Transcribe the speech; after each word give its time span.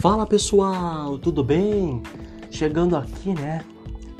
Fala 0.00 0.26
pessoal, 0.26 1.18
tudo 1.18 1.44
bem? 1.44 2.02
Chegando 2.50 2.96
aqui, 2.96 3.34
né, 3.34 3.62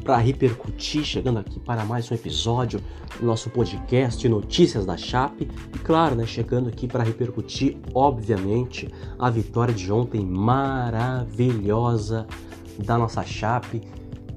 para 0.05 0.19
repercutir, 0.19 1.05
chegando 1.05 1.39
aqui 1.39 1.59
para 1.59 1.87
mais 1.87 2.11
um 2.11 2.15
episódio 2.15 2.83
do 3.19 3.25
nosso 3.25 3.49
podcast 3.49 4.29
Notícias 4.29 4.85
da 4.85 4.99
Chape 4.99 5.49
e 5.75 5.79
claro, 5.79 6.15
né, 6.15 6.27
chegando 6.27 6.69
aqui 6.69 6.87
para 6.87 7.03
repercutir, 7.03 7.79
obviamente, 7.95 8.93
a 9.19 9.31
vitória 9.31 9.73
de 9.73 9.91
ontem 9.91 10.23
maravilhosa 10.23 12.27
da 12.85 12.99
nossa 12.99 13.25
Chape 13.25 13.81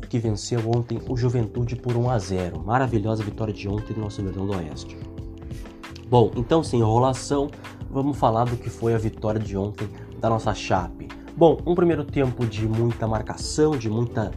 que 0.10 0.20
venceu 0.20 0.62
ontem 0.74 1.02
o 1.10 1.18
Juventude 1.18 1.76
por 1.76 1.98
1 1.98 2.10
a 2.10 2.20
0. 2.20 2.64
Maravilhosa 2.64 3.22
vitória 3.22 3.54
de 3.54 3.68
ontem 3.68 3.92
do 3.92 4.00
nosso 4.00 4.24
Verdão 4.24 4.48
do 4.48 4.54
Oeste. 4.54 4.98
Bom, 6.08 6.32
então 6.38 6.64
sem 6.64 6.80
enrolação, 6.80 7.50
vamos 7.92 8.18
falar 8.18 8.46
do 8.46 8.56
que 8.56 8.70
foi 8.70 8.94
a 8.94 8.98
vitória 8.98 9.42
de 9.42 9.58
ontem 9.58 9.90
da 10.22 10.30
nossa 10.30 10.54
Chape. 10.54 11.10
Bom, 11.36 11.58
um 11.66 11.74
primeiro 11.74 12.04
tempo 12.04 12.46
de 12.46 12.68
muita 12.68 13.08
marcação, 13.08 13.72
de 13.72 13.90
muita 13.90 14.32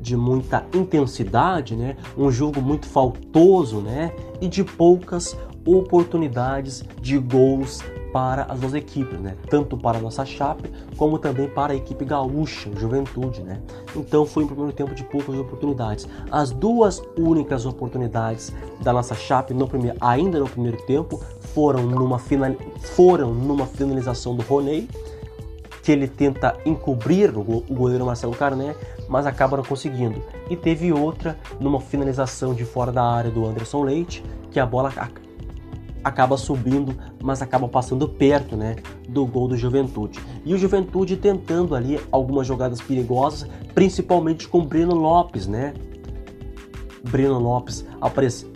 de 0.00 0.16
muita 0.16 0.66
intensidade, 0.74 1.76
né? 1.76 1.96
Um 2.16 2.30
jogo 2.30 2.60
muito 2.60 2.86
faltoso, 2.86 3.80
né? 3.80 4.12
E 4.40 4.48
de 4.48 4.64
poucas 4.64 5.36
oportunidades 5.64 6.82
de 7.00 7.18
gols 7.18 7.82
para 8.12 8.44
as 8.44 8.58
duas 8.58 8.74
equipes, 8.74 9.20
né? 9.20 9.36
Tanto 9.48 9.76
para 9.76 9.98
a 9.98 10.00
nossa 10.00 10.24
Chape 10.24 10.72
como 10.96 11.18
também 11.18 11.48
para 11.48 11.72
a 11.72 11.76
equipe 11.76 12.04
gaúcha, 12.04 12.68
Juventude, 12.74 13.42
né? 13.42 13.60
Então 13.94 14.26
foi 14.26 14.42
um 14.42 14.46
primeiro 14.48 14.72
tempo 14.72 14.92
de 14.92 15.04
poucas 15.04 15.38
oportunidades. 15.38 16.08
As 16.32 16.50
duas 16.50 17.00
únicas 17.16 17.64
oportunidades 17.64 18.52
da 18.82 18.92
nossa 18.92 19.14
Chape 19.14 19.54
no 19.54 19.68
primeiro, 19.68 19.96
ainda 20.00 20.40
no 20.40 20.48
primeiro 20.48 20.78
tempo 20.84 21.22
foram 21.54 21.86
numa 21.86 22.18
final, 22.18 22.56
foram 22.80 23.32
numa 23.32 23.66
finalização 23.66 24.34
do 24.34 24.42
Roney 24.42 24.88
que 25.82 25.92
ele 25.92 26.06
tenta 26.06 26.56
encobrir 26.64 27.36
o 27.36 27.42
goleiro 27.42 28.06
Marcelo 28.06 28.34
Carné, 28.34 28.74
mas 29.08 29.26
acaba 29.26 29.56
não 29.56 29.64
conseguindo. 29.64 30.22
E 30.48 30.56
teve 30.56 30.92
outra 30.92 31.38
numa 31.58 31.80
finalização 31.80 32.54
de 32.54 32.64
fora 32.64 32.92
da 32.92 33.02
área 33.02 33.30
do 33.30 33.46
Anderson 33.46 33.82
Leite, 33.82 34.22
que 34.50 34.60
a 34.60 34.66
bola 34.66 34.92
acaba 36.02 36.36
subindo, 36.36 36.96
mas 37.22 37.42
acaba 37.42 37.68
passando 37.68 38.08
perto, 38.08 38.56
né, 38.56 38.76
do 39.08 39.26
gol 39.26 39.48
do 39.48 39.56
Juventude. 39.56 40.18
E 40.44 40.54
o 40.54 40.58
Juventude 40.58 41.16
tentando 41.16 41.74
ali 41.74 42.00
algumas 42.10 42.46
jogadas 42.46 42.80
perigosas, 42.80 43.48
principalmente 43.74 44.48
com 44.48 44.64
Breno 44.64 44.94
Lopes, 44.94 45.46
né? 45.46 45.74
Breno 47.02 47.38
Lopes 47.38 47.86
aparece, 48.00 48.46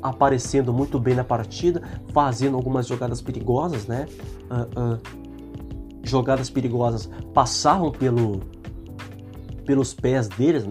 aparecendo 0.00 0.72
muito 0.72 0.98
bem 0.98 1.14
na 1.14 1.24
partida, 1.24 1.82
fazendo 2.12 2.56
algumas 2.56 2.86
jogadas 2.86 3.20
perigosas, 3.20 3.86
né? 3.86 4.06
Uh, 4.50 4.94
uh, 4.94 5.21
jogadas 6.02 6.50
perigosas 6.50 7.08
passavam 7.32 7.90
pelo, 7.90 8.40
pelos 9.64 9.94
pés 9.94 10.28
deles, 10.28 10.64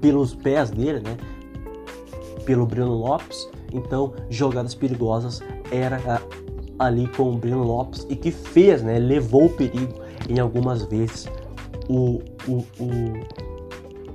pelos 0.00 0.34
pés 0.34 0.70
dele, 0.70 1.00
né? 1.00 1.16
Pelo 2.44 2.66
Breno 2.66 2.94
Lopes. 2.94 3.48
Então, 3.72 4.12
jogadas 4.28 4.74
perigosas 4.74 5.42
era 5.70 5.98
ali 6.78 7.08
com 7.08 7.30
o 7.30 7.36
Breno 7.36 7.64
Lopes 7.64 8.06
e 8.08 8.16
que 8.16 8.30
fez, 8.30 8.82
né? 8.82 8.98
Levou 8.98 9.46
o 9.46 9.50
perigo 9.50 9.94
em 10.28 10.38
algumas 10.38 10.82
vezes 10.84 11.28
o, 11.88 12.20
o, 12.46 12.64
o, 12.78 13.12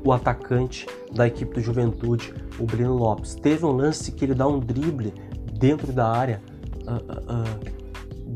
o 0.04 0.12
atacante 0.12 0.86
da 1.12 1.28
equipe 1.28 1.56
do 1.56 1.62
Juventude, 1.62 2.34
o 2.60 2.66
Breno 2.66 2.96
Lopes. 2.96 3.36
Teve 3.36 3.66
um 3.66 3.72
lance 3.72 4.12
que 4.12 4.26
ele 4.26 4.34
dá 4.34 4.48
um 4.48 4.60
drible 4.60 5.14
dentro 5.58 5.92
da 5.92 6.08
área. 6.08 6.42
Uh, 6.88 6.94
uh, 6.94 7.76
uh, 7.76 7.79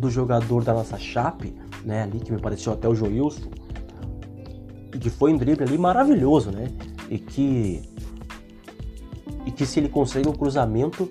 do 0.04 0.10
jogador 0.10 0.66
da 0.66 0.74
nossa 0.74 1.00
Chape, 1.00 1.56
né, 1.86 2.04
ali 2.04 2.20
que 2.20 2.32
me 2.32 2.40
pareceu 2.40 2.74
até 2.74 2.90
o 2.90 2.94
Joilson, 2.94 3.50
que 5.00 5.10
foi 5.10 5.34
um 5.34 5.38
drible 5.38 5.64
ali 5.64 5.78
maravilhoso, 5.78 6.52
né? 6.52 6.68
E 7.10 7.18
que 7.18 7.82
e 9.46 9.52
que 9.52 9.66
se 9.66 9.80
ele 9.80 9.90
consegue 9.90 10.30
um 10.30 10.34
cruzamento, 10.34 11.10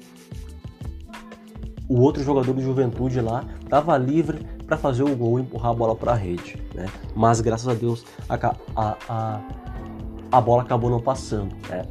o 1.88 2.00
outro 2.00 2.22
jogador 2.22 2.52
do 2.54 2.62
Juventude 2.62 3.20
lá 3.20 3.44
estava 3.62 3.96
livre 3.98 4.46
para 4.66 4.76
fazer 4.76 5.02
o 5.02 5.16
gol 5.16 5.38
e 5.38 5.42
empurrar 5.42 5.72
a 5.72 5.74
bola 5.74 5.94
para 5.94 6.12
a 6.12 6.14
rede, 6.14 6.62
né? 6.74 6.86
Mas 7.14 7.40
graças 7.40 7.68
a 7.68 7.74
Deus 7.74 8.04
a, 8.28 8.34
a, 8.76 8.96
a, 9.08 9.40
a 10.30 10.40
bola 10.40 10.62
acabou 10.62 10.90
não 10.90 11.00
passando, 11.00 11.54
né? 11.68 11.86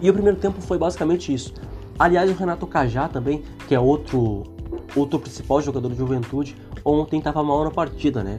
E 0.00 0.10
o 0.10 0.12
primeiro 0.12 0.38
tempo 0.38 0.60
foi 0.60 0.76
basicamente 0.76 1.32
isso. 1.32 1.54
Aliás, 1.98 2.30
o 2.30 2.34
Renato 2.34 2.66
Cajá 2.66 3.08
também, 3.08 3.42
que 3.68 3.74
é 3.74 3.80
outro 3.80 4.51
outro 4.96 5.18
principal 5.18 5.60
jogador 5.60 5.90
de 5.90 5.96
juventude, 5.96 6.56
ontem 6.84 7.18
estava 7.18 7.42
mal 7.42 7.64
na 7.64 7.70
partida, 7.70 8.22
né? 8.22 8.38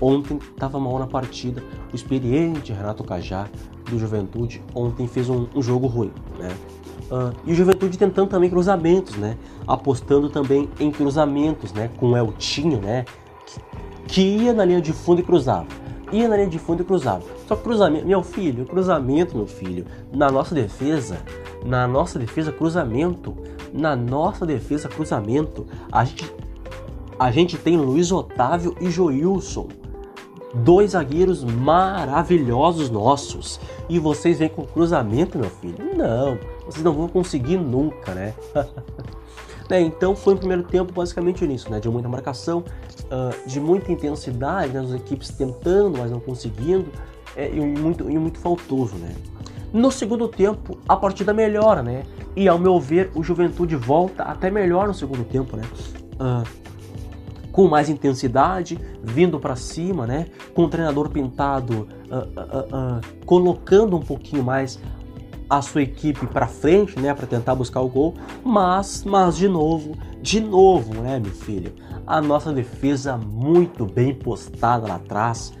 Ontem 0.00 0.38
estava 0.52 0.78
mal 0.78 0.98
na 0.98 1.06
partida. 1.06 1.62
O 1.92 1.96
experiente 1.96 2.72
Renato 2.72 3.02
Cajá 3.02 3.48
do 3.90 3.98
Juventude 3.98 4.62
ontem 4.74 5.08
fez 5.08 5.28
um, 5.28 5.46
um 5.54 5.62
jogo 5.62 5.86
ruim, 5.86 6.12
né? 6.38 6.54
Uh, 7.10 7.34
e 7.46 7.52
o 7.52 7.54
Juventude 7.54 7.96
tentando 7.96 8.28
também 8.28 8.50
cruzamentos, 8.50 9.16
né? 9.16 9.36
Apostando 9.66 10.28
também 10.28 10.68
em 10.78 10.90
cruzamentos, 10.90 11.72
né? 11.72 11.90
Com 11.96 12.10
o 12.10 12.16
Eltinho, 12.16 12.80
né? 12.80 13.04
Que, 13.46 13.60
que 14.06 14.20
ia 14.20 14.52
na 14.52 14.64
linha 14.64 14.80
de 14.80 14.92
fundo 14.92 15.20
e 15.20 15.24
cruzava. 15.24 15.66
Ia 16.12 16.28
na 16.28 16.36
linha 16.36 16.48
de 16.48 16.58
fundo 16.58 16.82
e 16.82 16.84
cruzava. 16.84 17.22
Só 17.46 17.56
que 17.56 17.62
cruzamento, 17.62 18.06
meu 18.06 18.22
filho, 18.22 18.66
cruzamento, 18.66 19.36
meu 19.36 19.46
filho, 19.46 19.86
na 20.12 20.30
nossa 20.30 20.54
defesa, 20.54 21.18
na 21.64 21.88
nossa 21.88 22.18
defesa, 22.18 22.52
cruzamento 22.52 23.34
na 23.72 23.94
nossa 23.94 24.46
defesa 24.46 24.88
cruzamento, 24.88 25.66
a 25.90 26.04
gente, 26.04 26.32
a 27.18 27.30
gente 27.30 27.56
tem 27.56 27.76
Luiz 27.76 28.12
Otávio 28.12 28.76
e 28.80 28.90
Joilson. 28.90 29.68
Dois 30.54 30.92
zagueiros 30.92 31.44
maravilhosos 31.44 32.88
nossos. 32.88 33.60
E 33.88 33.98
vocês 33.98 34.38
vêm 34.38 34.48
com 34.48 34.64
cruzamento, 34.64 35.38
meu 35.38 35.50
filho? 35.50 35.94
Não, 35.94 36.38
vocês 36.64 36.82
não 36.82 36.92
vão 36.92 37.06
conseguir 37.06 37.58
nunca, 37.58 38.14
né? 38.14 38.34
né? 39.68 39.80
Então 39.80 40.16
foi 40.16 40.34
o 40.34 40.36
primeiro 40.38 40.62
tempo 40.62 40.92
basicamente 40.92 41.46
nisso, 41.46 41.70
né? 41.70 41.80
De 41.80 41.88
muita 41.88 42.08
marcação, 42.08 42.64
uh, 43.04 43.48
de 43.48 43.60
muita 43.60 43.92
intensidade, 43.92 44.72
né? 44.72 44.80
as 44.80 44.92
equipes 44.92 45.28
tentando, 45.28 45.98
mas 45.98 46.10
não 46.10 46.20
conseguindo, 46.20 46.86
é, 47.36 47.50
e, 47.50 47.60
muito, 47.60 48.10
e 48.10 48.18
muito 48.18 48.38
faltoso, 48.38 48.96
né? 48.96 49.14
No 49.72 49.90
segundo 49.90 50.28
tempo, 50.28 50.78
a 50.88 50.96
partida 50.96 51.34
melhora, 51.34 51.82
né? 51.82 52.04
E 52.34 52.48
ao 52.48 52.58
meu 52.58 52.80
ver, 52.80 53.10
o 53.14 53.22
Juventude 53.22 53.76
volta 53.76 54.22
até 54.22 54.50
melhor 54.50 54.88
no 54.88 54.94
segundo 54.94 55.24
tempo, 55.24 55.56
né? 55.56 55.64
Uh, 56.14 56.68
com 57.52 57.68
mais 57.68 57.88
intensidade, 57.88 58.78
vindo 59.02 59.38
para 59.38 59.56
cima, 59.56 60.06
né? 60.06 60.28
Com 60.54 60.64
o 60.64 60.68
treinador 60.68 61.10
pintado 61.10 61.88
uh, 62.10 62.98
uh, 62.98 63.24
colocando 63.26 63.96
um 63.96 64.00
pouquinho 64.00 64.42
mais 64.42 64.78
a 65.50 65.62
sua 65.62 65.82
equipe 65.82 66.26
para 66.26 66.46
frente, 66.46 66.98
né, 67.00 67.14
para 67.14 67.26
tentar 67.26 67.54
buscar 67.54 67.80
o 67.80 67.88
gol, 67.88 68.14
mas, 68.44 69.02
mas 69.04 69.36
de 69.36 69.48
novo, 69.48 69.96
de 70.20 70.40
novo, 70.40 71.00
né, 71.00 71.18
meu 71.18 71.32
filho, 71.32 71.72
a 72.06 72.20
nossa 72.20 72.52
defesa 72.52 73.16
muito 73.16 73.86
bem 73.86 74.14
postada 74.14 74.86
lá 74.86 74.96
atrás, 74.96 75.52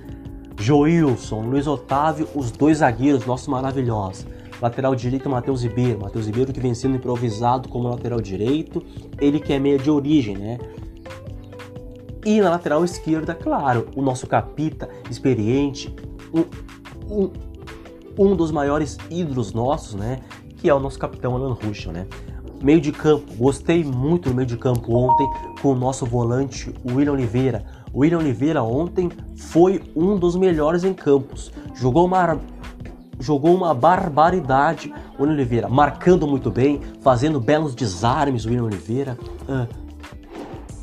Joilson, 0.58 1.42
Luiz 1.42 1.66
Otávio, 1.66 2.28
os 2.34 2.50
dois 2.50 2.78
zagueiros, 2.78 3.24
nossos 3.24 3.46
maravilhosos. 3.48 4.26
Lateral 4.60 4.94
direito, 4.94 5.30
Matheus 5.30 5.62
Ribeiro. 5.62 6.00
Matheus 6.00 6.26
Ribeiro 6.26 6.52
que 6.52 6.60
vem 6.60 6.74
sendo 6.74 6.96
improvisado 6.96 7.68
como 7.68 7.88
lateral 7.88 8.20
direito. 8.20 8.82
Ele 9.20 9.38
que 9.38 9.52
é 9.52 9.58
meia 9.58 9.78
de 9.78 9.90
origem, 9.90 10.36
né? 10.36 10.58
E 12.24 12.40
na 12.40 12.50
lateral 12.50 12.84
esquerda, 12.84 13.34
claro, 13.34 13.86
o 13.94 14.02
nosso 14.02 14.26
capita, 14.26 14.88
experiente, 15.08 15.94
um, 16.34 16.44
um, 17.08 17.30
um 18.18 18.36
dos 18.36 18.50
maiores 18.50 18.98
ídolos 19.08 19.52
nossos, 19.52 19.94
né? 19.94 20.20
Que 20.56 20.68
é 20.68 20.74
o 20.74 20.80
nosso 20.80 20.98
capitão 20.98 21.36
Alan 21.36 21.52
Ruschel, 21.52 21.92
né? 21.92 22.06
Meio 22.62 22.80
de 22.80 22.92
campo, 22.92 23.32
gostei 23.34 23.84
muito 23.84 24.30
do 24.30 24.34
meio 24.34 24.46
de 24.46 24.56
campo 24.56 24.94
ontem 24.94 25.28
com 25.62 25.72
o 25.72 25.74
nosso 25.76 26.04
volante 26.04 26.74
William 26.84 27.12
Oliveira 27.12 27.64
William 27.94 28.18
Oliveira 28.18 28.62
ontem 28.62 29.10
foi 29.36 29.82
um 29.96 30.16
dos 30.16 30.36
melhores 30.36 30.84
em 30.84 30.92
campos. 30.92 31.50
Jogou 31.74 32.06
uma, 32.06 32.38
jogou 33.18 33.54
uma 33.54 33.74
barbaridade 33.74 34.92
William 35.18 35.34
Oliveira, 35.34 35.68
marcando 35.68 36.26
muito 36.26 36.50
bem, 36.50 36.80
fazendo 37.00 37.40
belos 37.40 37.74
desarmes 37.74 38.44
William 38.44 38.64
Oliveira. 38.64 39.18
Uh, 39.48 39.88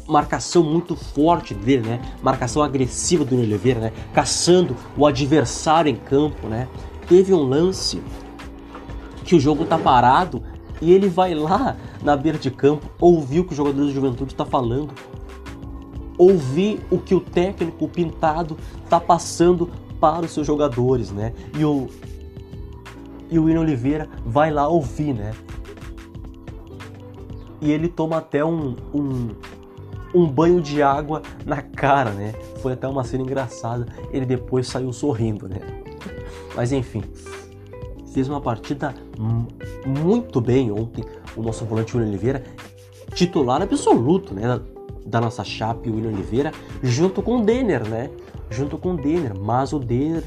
marcação 0.08 0.64
muito 0.64 0.96
forte 0.96 1.54
dele, 1.54 1.88
né? 1.88 2.02
Marcação 2.22 2.62
agressiva 2.62 3.24
do 3.24 3.36
William 3.36 3.56
Oliveira, 3.56 3.80
né? 3.80 3.94
Caçando 4.14 4.76
o 4.98 5.06
adversário 5.06 5.90
em 5.90 5.96
campo, 5.96 6.48
né? 6.48 6.68
Teve 7.08 7.34
um 7.34 7.44
lance 7.44 8.02
que 9.24 9.36
o 9.36 9.40
jogo 9.40 9.66
tá 9.66 9.78
parado 9.78 10.44
e 10.82 10.92
ele 10.92 11.08
vai 11.08 11.34
lá 11.34 11.76
na 12.04 12.16
beira 12.16 12.38
de 12.38 12.52
campo 12.52 12.90
ouvir 13.00 13.42
o 13.42 13.44
que 13.46 13.54
o 13.54 13.56
jogador 13.56 13.82
do 13.82 13.92
Juventude 13.92 14.34
está 14.34 14.46
falando 14.46 14.94
ouvir 16.18 16.80
o 16.90 16.98
que 16.98 17.14
o 17.14 17.20
técnico 17.20 17.88
pintado 17.88 18.58
está 18.84 19.00
passando 19.00 19.70
para 20.00 20.26
os 20.26 20.32
seus 20.32 20.46
jogadores, 20.46 21.12
né? 21.12 21.34
E 21.58 21.66
o 21.66 21.90
e 23.30 23.40
o 23.40 23.46
William 23.46 23.62
Oliveira 23.62 24.08
vai 24.24 24.52
lá 24.52 24.68
ouvir, 24.68 25.14
né? 25.14 25.34
E 27.60 27.72
ele 27.72 27.88
toma 27.88 28.18
até 28.18 28.46
um, 28.46 28.76
um, 28.94 29.30
um 30.14 30.28
banho 30.28 30.62
de 30.62 30.82
água 30.84 31.24
na 31.44 31.62
cara, 31.62 32.12
né? 32.12 32.34
Foi 32.62 32.74
até 32.74 32.88
uma 32.88 33.04
cena 33.04 33.24
engraçada. 33.24 33.88
Ele 34.12 34.26
depois 34.26 34.68
saiu 34.68 34.94
sorrindo, 34.94 35.50
né? 35.50 35.60
Mas 36.56 36.72
enfim, 36.72 37.04
fez 38.16 38.30
uma 38.30 38.40
partida 38.40 38.96
muito 39.86 40.40
bem 40.40 40.72
ontem 40.72 41.04
o 41.36 41.42
nosso 41.42 41.66
volante 41.66 41.98
William 41.98 42.10
Oliveira, 42.10 42.44
titular 43.14 43.62
absoluto, 43.62 44.34
né? 44.34 44.62
Da 45.06 45.20
nossa 45.20 45.44
chape, 45.44 45.90
o 45.90 45.96
William 45.96 46.12
Oliveira, 46.12 46.54
junto 46.82 47.22
com 47.22 47.40
o 47.40 47.42
Denner, 47.44 47.86
né? 47.86 48.10
Junto 48.50 48.78
com 48.78 48.94
o 48.94 48.98
Denner, 48.98 49.38
mas 49.38 49.74
o 49.74 49.80
Denner 49.80 50.24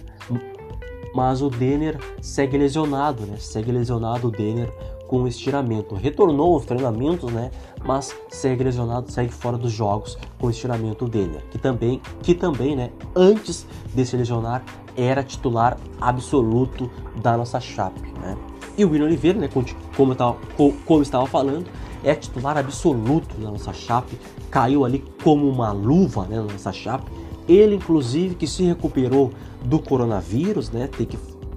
mas 1.15 1.41
o 1.41 1.49
Denner 1.49 1.99
segue 2.21 2.59
lesionado, 2.59 3.25
né? 3.25 3.37
Segue 3.39 3.73
lesionado 3.73 4.29
o 4.29 4.31
Denner 4.31 4.71
com 5.09 5.27
estiramento. 5.27 5.95
Retornou 5.95 6.53
aos 6.53 6.67
treinamentos, 6.67 7.33
né? 7.33 7.51
Mas 7.85 8.15
segue 8.29 8.63
lesionado, 8.63 9.11
segue 9.11 9.33
fora 9.33 9.57
dos 9.57 9.73
jogos 9.73 10.19
com 10.39 10.51
estiramento 10.51 11.09
dele, 11.09 11.39
que 11.51 11.59
também, 11.59 12.01
que 12.23 12.35
também, 12.35 12.77
né? 12.77 12.91
Antes 13.17 13.67
de 13.95 14.05
se 14.05 14.17
lesionar, 14.17 14.63
era 14.99 15.23
titular 15.23 15.79
absoluto 16.01 16.91
da 17.23 17.37
nossa 17.37 17.61
chape, 17.61 18.01
né? 18.21 18.37
E 18.77 18.85
o 18.85 18.91
William 18.91 19.07
Oliveira, 19.07 19.39
né? 19.39 19.49
Como 19.49 20.11
eu 20.11 20.13
estava, 20.13 20.37
como 20.57 20.99
eu 21.01 21.03
estava 21.03 21.27
falando, 21.27 21.67
é 22.05 22.15
titular 22.15 22.57
absoluto 22.59 23.37
da 23.37 23.51
nossa 23.51 23.73
chape, 23.73 24.19
caiu 24.51 24.85
ali 24.85 25.05
como 25.23 25.49
uma 25.49 25.73
luva, 25.73 26.27
né? 26.27 26.37
Na 26.37 26.45
nossa 26.45 26.73
chape. 26.73 27.11
Ele, 27.49 27.77
inclusive, 27.77 28.35
que 28.35 28.47
se 28.47 28.63
recuperou 28.65 29.33
do 29.65 29.79
coronavírus, 29.79 30.71
né? 30.71 30.87
Tem 30.87 31.07
que, 31.07 31.17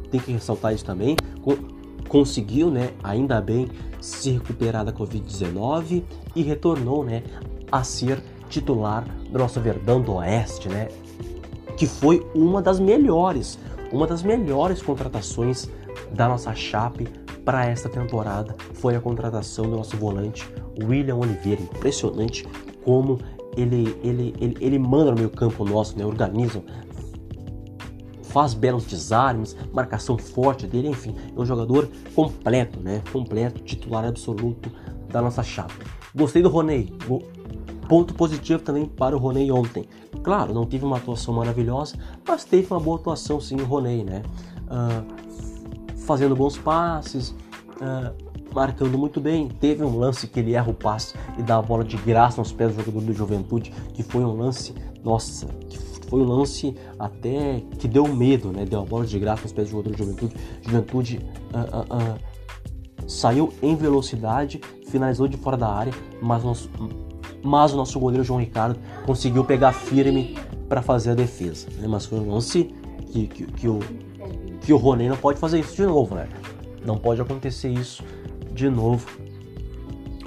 tem 0.09 0.19
que 0.19 0.31
ressaltar 0.31 0.73
isso 0.73 0.85
também 0.85 1.15
conseguiu, 2.11 2.69
né, 2.69 2.89
ainda 3.01 3.39
bem, 3.39 3.69
se 4.01 4.31
recuperar 4.31 4.83
da 4.83 4.91
Covid-19 4.91 6.03
e 6.35 6.41
retornou, 6.41 7.05
né, 7.05 7.23
a 7.71 7.85
ser 7.85 8.21
titular 8.49 9.05
do 9.31 9.39
nosso 9.39 9.61
Verdão 9.61 10.01
do 10.01 10.15
Oeste, 10.15 10.67
né, 10.67 10.89
que 11.77 11.85
foi 11.85 12.25
uma 12.33 12.61
das 12.61 12.79
melhores, 12.79 13.57
uma 13.91 14.07
das 14.07 14.23
melhores 14.23 14.81
contratações 14.81 15.69
da 16.11 16.27
nossa 16.27 16.53
Chape 16.53 17.07
para 17.45 17.65
esta 17.65 17.89
temporada 17.89 18.55
foi 18.73 18.95
a 18.95 19.01
contratação 19.01 19.65
do 19.65 19.77
nosso 19.77 19.97
volante 19.97 20.47
William 20.81 21.15
Oliveira. 21.15 21.61
Impressionante 21.61 22.47
como 22.83 23.19
ele, 23.57 23.97
ele, 24.03 24.33
ele, 24.39 24.57
ele 24.59 24.79
manda 24.79 25.11
no 25.11 25.17
meio 25.17 25.29
campo 25.29 25.65
nosso, 25.65 25.97
né? 25.97 26.05
organiza, 26.05 26.63
faz 28.23 28.53
belos 28.53 28.85
desarmes, 28.85 29.55
marcação 29.73 30.17
forte 30.17 30.65
dele, 30.65 30.87
enfim, 30.87 31.13
é 31.35 31.39
um 31.39 31.45
jogador 31.45 31.89
completo, 32.15 32.79
né? 32.79 33.01
Completo, 33.11 33.61
titular 33.61 34.05
absoluto 34.05 34.71
da 35.09 35.21
nossa 35.21 35.43
chapa. 35.43 35.73
Gostei 36.15 36.41
do 36.41 36.49
Roney. 36.49 36.93
Ponto 37.91 38.13
positivo 38.13 38.63
também 38.63 38.85
para 38.85 39.17
o 39.17 39.19
Roney 39.19 39.51
ontem. 39.51 39.83
Claro, 40.23 40.53
não 40.53 40.65
teve 40.65 40.85
uma 40.85 40.95
atuação 40.95 41.33
maravilhosa, 41.33 41.97
mas 42.25 42.45
teve 42.45 42.65
uma 42.71 42.79
boa 42.79 42.97
atuação 42.97 43.41
sim 43.41 43.57
o 43.57 43.65
Roney, 43.65 44.05
né? 44.05 44.23
Uh, 44.61 45.97
fazendo 45.97 46.33
bons 46.33 46.57
passes, 46.57 47.31
uh, 47.81 48.15
marcando 48.55 48.97
muito 48.97 49.19
bem. 49.19 49.49
Teve 49.49 49.83
um 49.83 49.99
lance 49.99 50.25
que 50.25 50.39
ele 50.39 50.53
erra 50.53 50.69
o 50.69 50.73
passe 50.73 51.15
e 51.37 51.43
dá 51.43 51.57
a 51.57 51.61
bola 51.61 51.83
de 51.83 51.97
graça 51.97 52.39
nos 52.39 52.53
pés 52.53 52.73
do 52.73 52.81
jogador 52.81 53.05
do 53.05 53.13
Juventude, 53.13 53.73
que 53.93 54.03
foi 54.03 54.23
um 54.23 54.37
lance, 54.37 54.73
nossa, 55.03 55.47
que 55.69 55.77
foi 56.07 56.21
um 56.21 56.27
lance 56.29 56.73
até 56.97 57.61
que 57.77 57.89
deu 57.89 58.07
medo, 58.07 58.53
né? 58.53 58.63
Deu 58.63 58.79
a 58.79 58.85
bola 58.85 59.05
de 59.05 59.19
graça 59.19 59.43
nos 59.43 59.51
pés 59.51 59.67
do 59.67 59.71
jogador 59.71 59.91
de 59.91 59.97
Juventude. 59.97 60.35
Juventude 60.61 61.19
uh, 61.53 62.17
saiu 63.05 63.51
em 63.61 63.75
velocidade, 63.75 64.61
finalizou 64.87 65.27
de 65.27 65.35
fora 65.35 65.57
da 65.57 65.67
área, 65.67 65.93
mas, 66.21 66.41
nosso, 66.41 66.69
mas 67.43 67.73
o 67.73 67.77
nosso 67.77 67.99
goleiro 67.99 68.23
João 68.23 68.39
Ricardo 68.39 68.77
conseguiu 69.05 69.43
pegar 69.43 69.73
firme 69.73 70.37
para 70.69 70.81
fazer 70.81 71.11
a 71.11 71.15
defesa. 71.15 71.67
Né? 71.77 71.87
Mas 71.87 72.05
foi 72.05 72.19
um 72.19 72.31
lance 72.31 72.73
que, 73.11 73.27
que, 73.27 73.45
que 73.45 73.67
o, 73.67 73.79
que 74.61 74.73
o 74.73 74.77
Rony 74.77 75.09
não 75.09 75.17
pode 75.17 75.39
fazer 75.39 75.59
isso 75.59 75.75
de 75.75 75.85
novo, 75.85 76.15
né? 76.15 76.27
Não 76.85 76.97
pode 76.97 77.21
acontecer 77.21 77.69
isso 77.69 78.03
de 78.53 78.69
novo 78.69 79.07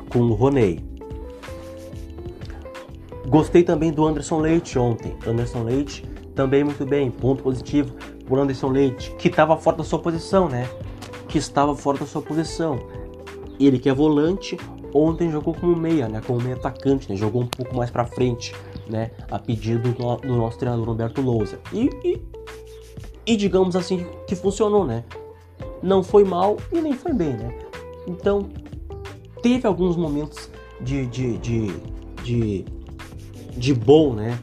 com 0.09 0.21
o 0.21 0.35
Roney. 0.35 0.85
Gostei 3.29 3.63
também 3.63 3.93
do 3.93 4.07
Anderson 4.07 4.39
Leite 4.39 4.79
ontem. 4.79 5.17
Anderson 5.27 5.65
Leite 5.65 6.05
também 6.35 6.63
muito 6.63 6.85
bem, 6.85 7.11
ponto 7.11 7.43
positivo 7.43 7.93
por 8.27 8.39
Anderson 8.39 8.69
Leite, 8.69 9.15
que 9.17 9.29
estava 9.29 9.57
fora 9.57 9.79
da 9.79 9.85
sua 9.85 9.99
posição, 9.99 10.49
né? 10.49 10.69
Que 11.29 11.39
estava 11.39 11.75
fora 11.75 11.99
da 11.99 12.07
sua 12.07 12.23
posição. 12.23 12.79
Ele 13.59 13.79
que 13.79 13.89
é 13.89 13.95
volante, 13.95 14.57
ontem 14.95 15.31
jogou 15.31 15.53
como 15.53 15.77
meia, 15.77 16.09
né? 16.09 16.23
Como 16.27 16.41
meia 16.41 16.57
atacante, 16.57 17.11
né? 17.11 17.17
Jogou 17.17 17.43
um 17.43 17.47
pouco 17.47 17.77
mais 17.77 17.91
para 17.91 18.07
frente, 18.07 18.55
né? 18.89 19.11
A 19.31 19.39
pedido 19.39 19.93
do, 19.93 20.17
do, 20.17 20.37
nosso 20.37 20.59
treinador 20.59 20.87
Roberto 20.87 21.21
Lousa. 21.21 21.59
E, 21.73 21.91
e, 22.05 22.23
e 23.27 23.37
digamos 23.37 23.75
assim 23.75 24.07
que 24.27 24.37
funcionou, 24.37 24.87
né? 24.87 25.05
Não 25.83 26.03
foi 26.03 26.25
mal 26.25 26.57
e 26.73 26.81
nem 26.81 26.95
foi 26.95 27.13
bem, 27.13 27.35
né? 27.35 27.59
Então 28.07 28.49
teve 29.43 29.67
alguns 29.67 29.97
momentos 29.97 30.49
de, 30.81 31.07
de, 31.07 31.37
de, 31.39 31.67
de 32.23 32.65
de 33.57 33.73
bom, 33.73 34.13
né? 34.13 34.39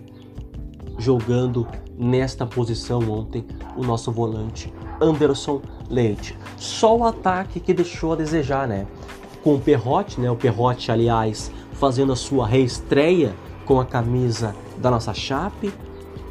Jogando 0.97 1.67
nesta 1.97 2.45
posição 2.45 2.99
ontem 3.09 3.45
o 3.75 3.83
nosso 3.83 4.11
volante 4.11 4.73
Anderson 4.99 5.61
Leite. 5.89 6.37
Só 6.57 6.97
o 6.97 7.03
ataque 7.03 7.59
que 7.59 7.73
deixou 7.73 8.13
a 8.13 8.15
desejar, 8.15 8.67
né? 8.67 8.87
Com 9.43 9.55
o 9.55 9.59
Perrote, 9.59 10.19
né? 10.19 10.29
O 10.29 10.35
Perrote, 10.35 10.91
aliás, 10.91 11.51
fazendo 11.73 12.13
a 12.13 12.15
sua 12.15 12.47
reestreia 12.47 13.33
com 13.65 13.79
a 13.79 13.85
camisa 13.85 14.55
da 14.77 14.91
nossa 14.91 15.13
Chape, 15.13 15.73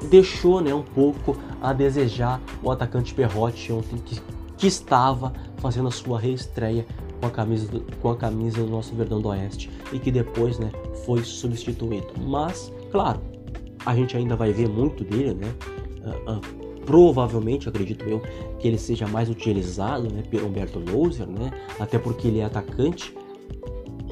deixou, 0.08 0.60
né, 0.60 0.74
um 0.74 0.82
pouco 0.82 1.36
a 1.60 1.72
desejar 1.72 2.40
o 2.62 2.70
atacante 2.70 3.12
Perrote 3.14 3.72
ontem 3.72 3.96
que, 3.98 4.20
que 4.56 4.66
estava 4.66 5.32
fazendo 5.58 5.88
a 5.88 5.90
sua 5.90 6.18
reestreia 6.18 6.86
com 7.20 7.26
a 7.26 7.30
camisa 7.30 7.70
do, 7.70 7.80
com 7.96 8.10
a 8.10 8.16
camisa 8.16 8.62
do 8.62 8.66
nosso 8.66 8.94
Verdão 8.94 9.20
do 9.20 9.28
Oeste 9.28 9.70
e 9.92 9.98
que 9.98 10.10
depois, 10.10 10.58
né, 10.58 10.70
foi 11.04 11.22
substituído. 11.22 12.08
Mas, 12.18 12.72
claro, 12.90 13.20
a 13.84 13.94
gente 13.94 14.16
ainda 14.16 14.36
vai 14.36 14.52
ver 14.52 14.68
muito 14.68 15.04
dele, 15.04 15.34
né? 15.34 15.54
Uh, 16.04 16.32
uh, 16.32 16.69
provavelmente, 16.85 17.69
acredito 17.69 18.05
eu, 18.09 18.21
que 18.59 18.67
ele 18.67 18.79
seja 18.79 19.06
mais 19.06 19.29
utilizado, 19.29 20.12
né, 20.12 20.22
pelo 20.29 20.46
Humberto 20.46 20.79
Louser, 20.79 21.27
né? 21.27 21.51
Até 21.79 21.99
porque 21.99 22.29
ele 22.29 22.41
é 22.41 22.44
atacante 22.44 23.15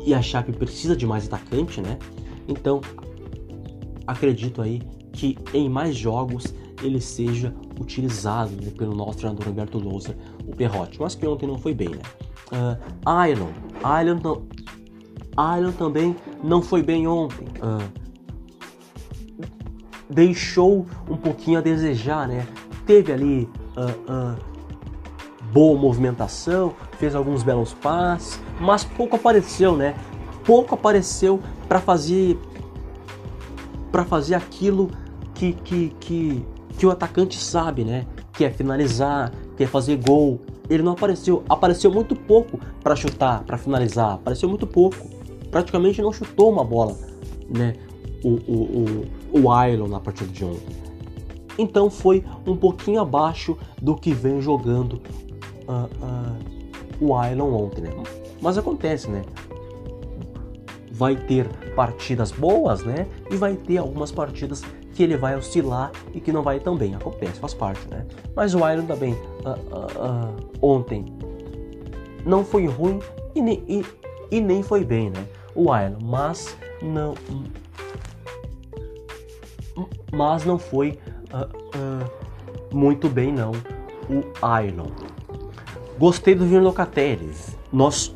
e 0.05 0.15
a 0.15 0.23
Chape 0.23 0.53
precisa 0.53 0.97
de 0.97 1.07
mais 1.07 1.27
atacante, 1.27 1.81
né? 1.81 1.99
Então, 2.47 2.81
acredito 4.07 4.63
aí 4.63 4.81
que 5.13 5.37
em 5.53 5.69
mais 5.69 5.97
jogos 5.97 6.55
ele 6.83 7.01
seja 7.01 7.55
utilizado 7.81 8.53
né, 8.63 8.71
pelo 8.77 8.95
nosso 8.95 9.19
treinador 9.19 9.49
Humberto 9.49 9.79
Louser, 9.79 10.17
o 10.47 10.55
Perrote, 10.55 11.01
mas 11.01 11.15
que 11.15 11.27
ontem 11.27 11.47
não 11.47 11.59
foi 11.59 11.75
bem, 11.75 11.91
né? 11.91 12.03
Uh, 12.51 13.29
Island, 13.29 13.53
Island, 13.79 14.23
Island 15.33 15.77
também 15.77 16.17
não 16.43 16.63
foi 16.63 16.83
bem 16.83 17.07
ontem. 17.07 17.47
Uh, 17.59 18.08
deixou 20.09 20.87
um 21.09 21.17
pouquinho 21.17 21.59
a 21.59 21.61
desejar, 21.61 22.27
né? 22.29 22.47
Teve 22.87 23.13
ali 23.13 23.49
uh, 23.77 24.13
uh, 24.13 24.37
boa 25.53 25.79
movimentação, 25.79 26.75
fez 26.99 27.15
alguns 27.15 27.43
belos 27.43 27.75
passes, 27.75 28.41
mas 28.61 28.85
pouco 28.85 29.17
apareceu, 29.17 29.77
né? 29.77 29.95
Pouco 30.45 30.75
apareceu 30.75 31.41
para 31.69 31.81
fazer 31.81 32.39
para 33.93 34.05
fazer 34.05 34.35
aquilo 34.35 34.91
que, 35.35 35.53
que, 35.53 35.95
que, 35.99 36.47
que 36.77 36.87
o 36.87 36.91
atacante 36.91 37.39
sabe, 37.39 37.85
né? 37.85 38.07
Que 38.33 38.45
é 38.45 38.51
finalizar, 38.51 39.33
que 39.57 39.65
é 39.65 39.67
fazer 39.67 39.97
gol. 39.97 40.41
Ele 40.69 40.83
não 40.83 40.93
apareceu, 40.93 41.43
apareceu 41.49 41.91
muito 41.91 42.15
pouco 42.15 42.61
para 42.83 42.95
chutar, 42.95 43.43
para 43.45 43.57
finalizar, 43.57 44.15
apareceu 44.15 44.49
muito 44.49 44.67
pouco 44.67 45.19
praticamente 45.51 46.01
não 46.01 46.13
chutou 46.13 46.51
uma 46.51 46.65
bola, 46.65 46.97
né? 47.49 47.75
O, 48.23 48.31
o, 48.31 48.63
o, 48.63 49.07
o 49.33 49.51
Ailon 49.51 49.89
na 49.89 50.01
partida 50.01 50.31
de 50.31 50.45
ontem. 50.45 50.77
Então 51.59 51.91
foi 51.91 52.25
um 52.47 52.57
pouquinho 52.57 53.01
abaixo 53.01 53.57
do 53.81 53.97
que 53.97 54.13
vem 54.13 54.41
jogando 54.41 55.01
uh, 55.67 55.89
uh, 56.03 57.05
o 57.05 57.15
Ailon 57.15 57.53
ontem, 57.53 57.83
né? 57.83 57.91
Mas 58.41 58.57
acontece, 58.57 59.11
né? 59.11 59.25
Vai 60.93 61.17
ter 61.17 61.49
partidas 61.75 62.31
boas, 62.33 62.85
né? 62.85 63.07
E 63.31 63.37
vai 63.37 63.55
ter 63.55 63.79
algumas 63.79 64.13
partidas 64.13 64.63
que 64.95 65.03
ele 65.03 65.17
vai 65.17 65.37
oscilar 65.37 65.93
e 66.13 66.21
que 66.21 66.33
não 66.33 66.43
vai 66.43 66.59
tão 66.59 66.77
bem. 66.77 66.95
Acontece, 66.95 67.41
faz 67.41 67.55
parte, 67.55 67.87
né? 67.89 68.07
Mas 68.35 68.55
o 68.55 68.59
Iron 68.69 68.87
também 68.87 69.15
uh, 69.15 70.35
ontem 70.61 71.05
não 72.25 72.45
foi 72.45 72.67
ruim 72.67 73.01
e 73.35 73.41
nem, 73.41 73.65
e, 73.69 73.85
e 74.31 74.41
nem 74.41 74.63
foi 74.63 74.85
bem, 74.85 75.11
né? 75.11 75.25
o 75.59 75.77
Iron, 75.77 75.99
mas 76.01 76.57
não 76.81 77.15
mas 80.13 80.45
não 80.45 80.59
foi 80.59 80.99
uh, 81.33 81.45
uh, 81.77 82.77
muito 82.77 83.09
bem 83.09 83.33
não 83.33 83.53
o 84.09 84.23
Iron. 84.65 84.91
Gostei 85.99 86.35
do 86.35 86.47
Vino 86.47 86.63
Locatelli. 86.63 87.31
Nosso, 87.73 88.15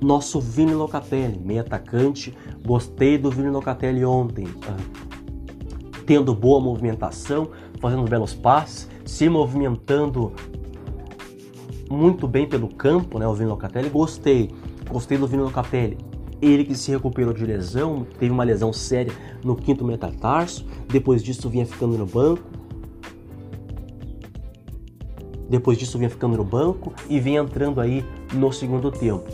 nosso 0.00 0.40
Vini 0.40 0.74
Locatelli, 0.74 1.38
meio 1.38 1.60
atacante. 1.60 2.34
Gostei 2.64 3.16
do 3.18 3.30
Vini 3.30 3.50
Locatelli 3.50 4.04
ontem, 4.04 4.46
uh, 4.46 6.02
tendo 6.06 6.34
boa 6.34 6.60
movimentação, 6.60 7.50
fazendo 7.80 8.02
belos 8.04 8.34
passes, 8.34 8.88
se 9.04 9.28
movimentando 9.28 10.32
muito 11.90 12.26
bem 12.26 12.48
pelo 12.48 12.68
campo, 12.68 13.18
né, 13.18 13.26
o 13.26 13.34
Vini 13.34 13.50
Locatelli. 13.50 13.88
Gostei, 13.88 14.50
gostei 14.88 15.18
do 15.18 15.26
Vini 15.26 15.42
Locatelli. 15.42 16.13
Ele 16.42 16.64
que 16.64 16.74
se 16.74 16.90
recuperou 16.90 17.32
de 17.32 17.44
lesão, 17.44 18.06
teve 18.18 18.30
uma 18.30 18.44
lesão 18.44 18.72
séria 18.72 19.12
no 19.42 19.56
quinto 19.56 19.84
metatarso, 19.84 20.66
depois 20.88 21.22
disso 21.22 21.48
vinha 21.48 21.64
ficando 21.64 21.96
no 21.96 22.06
banco. 22.06 22.42
Depois 25.48 25.78
disso 25.78 25.98
vinha 25.98 26.10
ficando 26.10 26.36
no 26.36 26.44
banco 26.44 26.92
e 27.08 27.20
vinha 27.20 27.40
entrando 27.40 27.80
aí 27.80 28.04
no 28.32 28.52
segundo 28.52 28.90
tempo. 28.90 29.24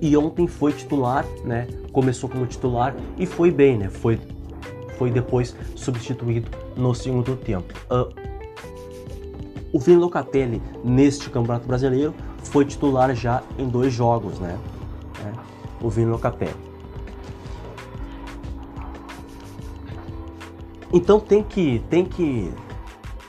E 0.00 0.16
ontem 0.16 0.46
foi 0.46 0.72
titular, 0.72 1.26
né? 1.44 1.68
Começou 1.92 2.28
como 2.28 2.46
titular 2.46 2.96
e 3.18 3.26
foi 3.26 3.50
bem, 3.50 3.76
né? 3.76 3.90
Foi, 3.90 4.18
foi 4.96 5.10
depois 5.10 5.54
substituído 5.74 6.48
no 6.76 6.94
segundo 6.94 7.36
tempo. 7.36 7.74
Uh, 7.90 8.30
o 9.72 9.78
Vini 9.78 9.98
Locatelli, 9.98 10.60
neste 10.82 11.28
Campeonato 11.30 11.66
Brasileiro, 11.66 12.14
foi 12.50 12.64
titular 12.64 13.14
já 13.14 13.42
em 13.58 13.68
dois 13.68 13.92
jogos, 13.92 14.38
né? 14.38 14.58
É, 15.24 15.84
o 15.84 15.88
Vini 15.88 16.10
Locatelli. 16.10 16.54
Então 20.92 21.20
tem 21.20 21.42
que, 21.42 21.82
tem 21.88 22.04
que, 22.04 22.52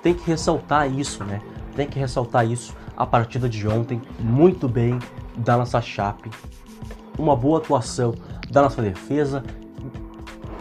tem 0.01 0.13
que 0.13 0.25
ressaltar 0.25 0.91
isso, 0.91 1.23
né? 1.23 1.41
Tem 1.75 1.87
que 1.87 1.99
ressaltar 1.99 2.49
isso. 2.49 2.75
A 2.97 3.05
partida 3.05 3.47
de 3.47 3.67
ontem, 3.67 4.01
muito 4.19 4.67
bem 4.67 4.99
da 5.37 5.57
nossa 5.57 5.81
Chape 5.81 6.29
uma 7.17 7.35
boa 7.35 7.59
atuação 7.59 8.15
da 8.49 8.61
nossa 8.61 8.81
defesa, 8.81 9.43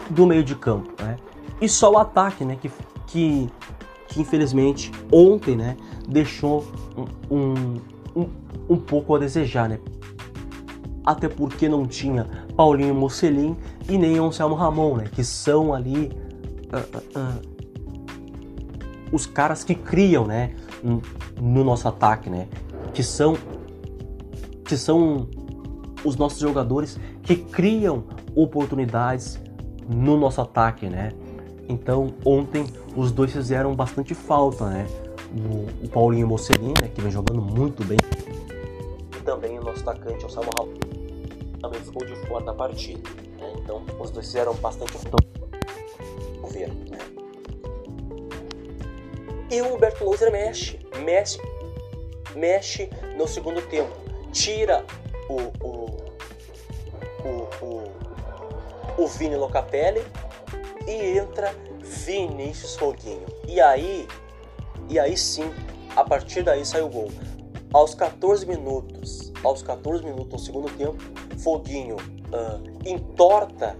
do 0.09 0.25
meio 0.25 0.43
de 0.43 0.55
campo, 0.55 0.91
né? 1.01 1.17
E 1.59 1.67
só 1.67 1.91
o 1.91 1.97
ataque, 1.97 2.45
né? 2.45 2.57
Que, 2.61 2.71
que, 3.07 3.49
que 4.07 4.21
infelizmente 4.21 4.91
ontem, 5.11 5.55
né? 5.55 5.77
Deixou 6.07 6.65
um, 7.29 7.35
um, 7.35 7.81
um 8.15 8.77
pouco 8.77 9.15
a 9.15 9.19
desejar, 9.19 9.69
né? 9.69 9.79
Até 11.05 11.27
porque 11.27 11.67
não 11.67 11.87
tinha 11.87 12.27
Paulinho 12.55 12.93
Mocelin 12.93 13.57
e 13.89 13.97
nem 13.97 14.17
Anselmo 14.17 14.55
Ramon, 14.55 14.97
né? 14.97 15.05
Que 15.11 15.23
são 15.23 15.73
ali 15.73 16.11
uh, 16.71 17.19
uh, 17.19 17.41
os 19.11 19.25
caras 19.25 19.63
que 19.63 19.73
criam, 19.75 20.25
né? 20.25 20.55
No 21.39 21.63
nosso 21.63 21.87
ataque, 21.87 22.29
né? 22.29 22.47
Que 22.93 23.03
são 23.03 23.35
que 24.63 24.77
são 24.77 25.27
os 26.03 26.15
nossos 26.15 26.39
jogadores 26.39 26.99
que 27.23 27.35
criam 27.35 28.03
oportunidades 28.35 29.39
no 29.87 30.17
nosso 30.17 30.39
ataque, 30.41 30.87
né? 30.87 31.11
Então, 31.67 32.13
ontem 32.25 32.65
os 32.95 33.11
dois 33.11 33.31
fizeram 33.31 33.75
bastante 33.75 34.13
falta, 34.13 34.69
né? 34.69 34.87
O, 35.83 35.87
Paulinho 35.89 36.27
Mocelin, 36.27 36.73
né, 36.81 36.89
que 36.93 37.01
vem 37.01 37.11
jogando 37.11 37.41
muito 37.41 37.83
bem, 37.85 37.97
e 39.17 39.23
também 39.23 39.57
o 39.57 39.63
nosso 39.63 39.81
atacante, 39.81 40.25
o 40.25 40.29
Samuel 40.29 40.69
também 41.61 41.79
ficou 41.81 42.05
de 42.05 42.15
fora 42.27 42.45
da 42.45 42.53
partida. 42.53 43.09
Né? 43.39 43.53
Então, 43.57 43.83
os 43.99 44.11
dois 44.11 44.25
fizeram 44.25 44.53
bastante. 44.55 44.91
Ver, 46.49 46.67
né? 46.67 46.97
E 49.49 49.61
o 49.61 49.73
Humberto 49.73 50.03
Louser 50.03 50.31
mexe, 50.31 50.79
mexe, 51.03 51.39
mexe 52.35 52.89
no 53.17 53.27
segundo 53.27 53.61
tempo, 53.61 53.93
tira 54.31 54.85
o, 55.29 55.65
o 55.65 56.01
o, 57.23 57.65
o, 57.65 59.03
o 59.03 59.07
Vini 59.07 59.35
Locatelli 59.35 60.03
e 60.87 61.17
entra 61.17 61.53
Vinícius 61.79 62.75
Foguinho. 62.75 63.25
E 63.47 63.59
aí, 63.59 64.07
e 64.91 64.99
aí 64.99 65.15
sim, 65.15 65.49
a 65.95 66.03
partir 66.03 66.43
daí 66.43 66.65
sai 66.65 66.81
o 66.81 66.89
gol. 66.89 67.09
Aos 67.73 67.95
14 67.95 68.45
minutos, 68.45 69.31
aos 69.41 69.63
14 69.63 70.03
minutos 70.03 70.27
do 70.27 70.39
segundo 70.39 70.69
tempo, 70.77 70.97
Foguinho 71.37 71.95
uh, 71.95 72.61
entorta 72.85 73.77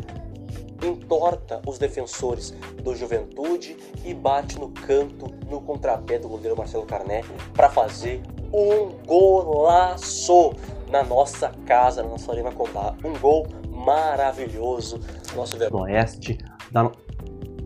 entorta 0.84 1.62
os 1.68 1.78
defensores 1.78 2.56
do 2.82 2.96
Juventude 2.96 3.78
e 4.04 4.14
bate 4.14 4.58
no 4.58 4.70
canto, 4.70 5.32
no 5.48 5.62
contrapé 5.62 6.18
do 6.18 6.28
goleiro 6.28 6.58
Marcelo 6.58 6.88
Carné 6.88 7.24
para 7.54 7.70
fazer 7.70 8.24
um 8.52 8.90
golaço 9.06 10.54
na 10.90 11.04
nossa 11.04 11.52
casa, 11.68 12.02
na 12.02 12.10
nossa 12.10 12.32
Arena 12.32 12.52
Condá. 12.52 12.96
Um 13.04 13.14
gol 13.20 13.46
maravilhoso. 13.70 15.00
Nosso 15.36 15.56
Oeste 15.72 16.40
da, 16.72 16.92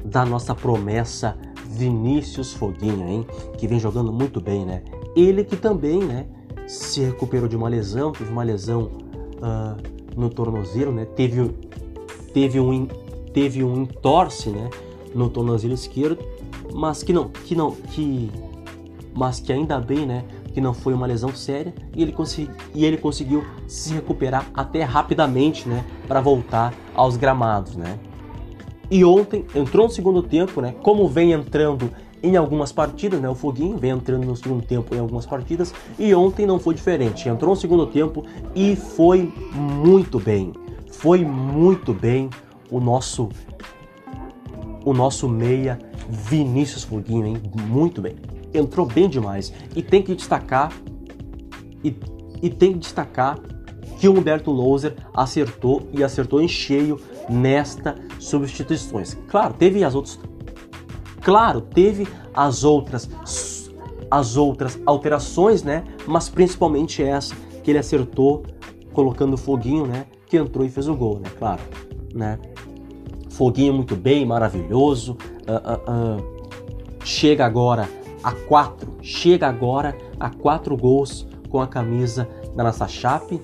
da 0.03 0.25
nossa 0.25 0.53
promessa 0.53 1.37
Vinícius 1.75 2.53
Foguinha, 2.53 3.07
hein? 3.07 3.25
Que 3.57 3.67
vem 3.67 3.79
jogando 3.79 4.11
muito 4.11 4.41
bem, 4.41 4.65
né? 4.65 4.83
Ele 5.15 5.43
que 5.43 5.55
também, 5.55 6.03
né? 6.03 6.25
Se 6.67 7.01
recuperou 7.01 7.47
de 7.47 7.55
uma 7.55 7.69
lesão, 7.69 8.11
teve 8.11 8.31
uma 8.31 8.43
lesão 8.43 8.89
uh, 9.37 9.75
no 10.15 10.29
tornozelo, 10.29 10.91
né? 10.91 11.05
Teve, 11.05 11.51
teve 12.33 12.59
um 12.59 12.87
teve 13.33 13.63
um 13.63 13.83
entorse, 13.83 14.49
né? 14.49 14.69
No 15.13 15.29
tornozelo 15.29 15.73
esquerdo, 15.73 16.23
mas 16.73 17.03
que 17.03 17.13
não, 17.13 17.29
que 17.29 17.55
não, 17.55 17.71
que 17.71 18.31
mas 19.13 19.39
que 19.39 19.51
ainda 19.53 19.79
bem, 19.79 20.05
né? 20.05 20.25
que 20.55 20.61
não 20.61 20.73
foi 20.73 20.93
uma 20.93 21.05
lesão 21.05 21.35
séria 21.35 21.73
e 21.93 22.01
ele, 22.01 22.13
consegui, 22.13 22.49
e 22.73 22.85
ele 22.85 22.95
conseguiu 22.95 23.43
se 23.67 23.93
recuperar 23.93 24.49
até 24.53 24.83
rapidamente, 24.83 25.67
né, 25.67 25.83
para 26.07 26.21
voltar 26.21 26.73
aos 26.93 27.17
gramados, 27.17 27.75
né. 27.75 27.99
E 28.89 29.03
ontem 29.03 29.45
entrou 29.55 29.87
no 29.87 29.91
segundo 29.91 30.21
tempo, 30.21 30.61
né, 30.61 30.73
como 30.81 31.07
vem 31.07 31.31
entrando 31.31 31.89
em 32.21 32.35
algumas 32.35 32.71
partidas, 32.71 33.19
né, 33.21 33.29
o 33.29 33.35
Foguinho 33.35 33.77
vem 33.77 33.91
entrando 33.91 34.25
no 34.25 34.35
segundo 34.35 34.63
tempo 34.63 34.95
em 34.95 34.99
algumas 34.99 35.25
partidas 35.25 35.73
e 35.97 36.13
ontem 36.15 36.45
não 36.45 36.59
foi 36.59 36.73
diferente. 36.73 37.29
Entrou 37.29 37.51
no 37.51 37.59
segundo 37.59 37.85
tempo 37.87 38.25
e 38.55 38.75
foi 38.75 39.31
muito 39.53 40.19
bem. 40.19 40.53
Foi 40.91 41.23
muito 41.23 41.93
bem 41.93 42.29
o 42.69 42.79
nosso 42.79 43.29
o 44.83 44.93
nosso 44.93 45.27
meia 45.27 45.79
Vinícius 46.07 46.83
Foguinho, 46.83 47.25
hein? 47.25 47.41
Muito 47.67 48.01
bem 48.01 48.15
entrou 48.57 48.85
bem 48.85 49.09
demais. 49.09 49.53
E 49.75 49.81
tem 49.81 50.01
que 50.01 50.15
destacar 50.15 50.71
e, 51.83 51.95
e 52.41 52.49
tem 52.49 52.73
que 52.73 52.79
destacar 52.79 53.39
que 53.99 54.07
o 54.07 54.17
Humberto 54.17 54.51
Louser 54.51 54.95
acertou 55.13 55.87
e 55.93 56.03
acertou 56.03 56.41
em 56.41 56.47
cheio 56.47 56.99
nesta 57.29 57.95
substituições. 58.19 59.17
Claro, 59.27 59.53
teve 59.53 59.83
as 59.83 59.95
outras 59.95 60.19
Claro, 61.25 61.59
teve 61.59 62.07
as 62.35 62.63
outras 62.63 63.09
as 64.11 64.37
outras 64.37 64.79
alterações, 64.85 65.63
né? 65.63 65.83
Mas 66.05 66.29
principalmente 66.29 67.01
essa 67.01 67.35
que 67.63 67.71
ele 67.71 67.79
acertou 67.79 68.43
colocando 68.93 69.33
o 69.33 69.37
Foguinho, 69.37 69.87
né? 69.87 70.05
Que 70.27 70.37
entrou 70.37 70.63
e 70.63 70.69
fez 70.69 70.87
o 70.87 70.93
gol, 70.95 71.19
né? 71.19 71.29
Claro, 71.39 71.63
né? 72.13 72.37
Foguinho 73.31 73.73
muito 73.73 73.95
bem, 73.95 74.23
maravilhoso. 74.23 75.17
Uh, 75.47 76.21
uh, 76.21 76.21
uh. 76.21 76.45
Chega 77.03 77.43
agora 77.43 77.89
a 78.23 78.31
quatro, 78.31 78.95
chega 79.01 79.47
agora 79.47 79.97
a 80.19 80.29
quatro 80.29 80.77
gols 80.77 81.27
com 81.49 81.59
a 81.59 81.67
camisa 81.67 82.29
da 82.55 82.63
nossa 82.63 82.87
Chape. 82.87 83.41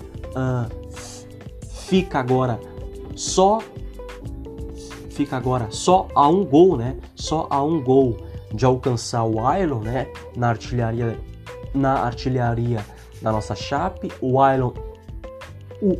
Fica 1.88 2.20
agora 2.20 2.60
só 3.16 3.60
fica 5.12 5.38
agora 5.38 5.68
só 5.70 6.08
a 6.16 6.28
um 6.28 6.44
gol, 6.46 6.78
né? 6.78 6.98
Só 7.16 7.48
a 7.50 7.62
um 7.64 7.82
gol 7.82 8.18
de 8.54 8.66
alcançar 8.66 9.24
o 9.24 9.46
Ailon, 9.46 9.82
né? 9.82 10.08
Na 10.36 10.50
artilharia 10.50 11.20
na 11.74 11.94
artilharia 12.04 12.86
da 13.22 13.32
nossa 13.32 13.56
Chape. 13.56 14.12
O 14.22 14.42
Ailon 14.42 14.72
o 15.82 15.98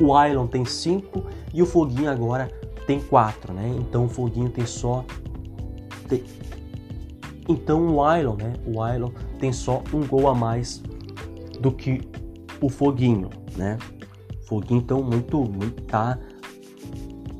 o 0.00 0.14
Ailon 0.16 0.46
tem 0.46 0.64
cinco 0.64 1.24
e 1.52 1.62
o 1.62 1.66
Foguinho 1.66 2.10
agora 2.10 2.50
tem 2.86 3.00
quatro, 3.00 3.52
né? 3.52 3.72
Então 3.78 4.06
o 4.06 4.08
Foguinho 4.08 4.50
tem 4.50 4.66
só 4.66 5.04
tem, 6.08 6.24
então 7.48 7.94
o 7.94 8.02
Ailon, 8.02 8.36
né? 8.36 8.54
O 8.66 8.82
Ailon 8.82 9.10
tem 9.38 9.52
só 9.52 9.82
um 9.92 10.06
gol 10.06 10.28
a 10.28 10.34
mais 10.34 10.82
do 11.60 11.70
que 11.70 12.00
o 12.60 12.68
Foguinho, 12.68 13.30
né? 13.56 13.78
Foguinho 14.46 14.80
então 14.80 15.02
muito, 15.02 15.38
muito 15.44 15.82
tá 15.82 16.18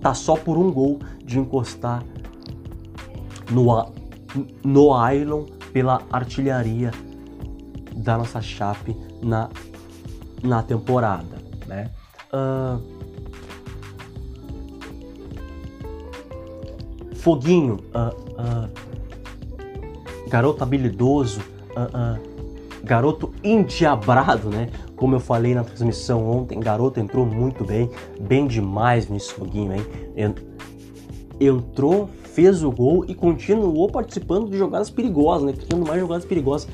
tá 0.02 0.12
só 0.12 0.36
por 0.36 0.58
um 0.58 0.70
gol 0.70 0.98
de 1.24 1.38
encostar 1.38 2.02
no 3.50 3.92
no 4.64 4.94
Ailon 4.94 5.44
pela 5.72 6.02
artilharia 6.10 6.90
da 7.94 8.18
nossa 8.18 8.40
Chape 8.40 8.96
na 9.22 9.48
na 10.42 10.62
temporada, 10.62 11.38
né? 11.66 11.90
Uh, 12.32 13.02
Foguinho, 17.16 17.78
uh, 17.94 18.08
uh, 18.32 18.68
garoto 20.28 20.64
habilidoso, 20.64 21.40
garoto 22.82 23.32
endiabrado, 23.44 24.50
né? 24.50 24.70
Como 25.02 25.16
eu 25.16 25.20
falei 25.20 25.52
na 25.52 25.64
transmissão 25.64 26.30
ontem, 26.30 26.60
garoto 26.60 27.00
entrou 27.00 27.26
muito 27.26 27.64
bem, 27.64 27.90
bem 28.20 28.46
demais 28.46 29.08
nesse 29.08 29.32
Foguinho, 29.32 29.72
hein? 29.72 29.84
Entrou, 31.40 32.08
fez 32.22 32.62
o 32.62 32.70
gol 32.70 33.04
e 33.08 33.12
continuou 33.12 33.90
participando 33.90 34.48
de 34.48 34.56
jogadas 34.56 34.90
perigosas, 34.90 35.42
né? 35.42 35.54
Criando 35.54 35.88
mais 35.88 36.00
jogadas 36.00 36.24
perigosas. 36.24 36.68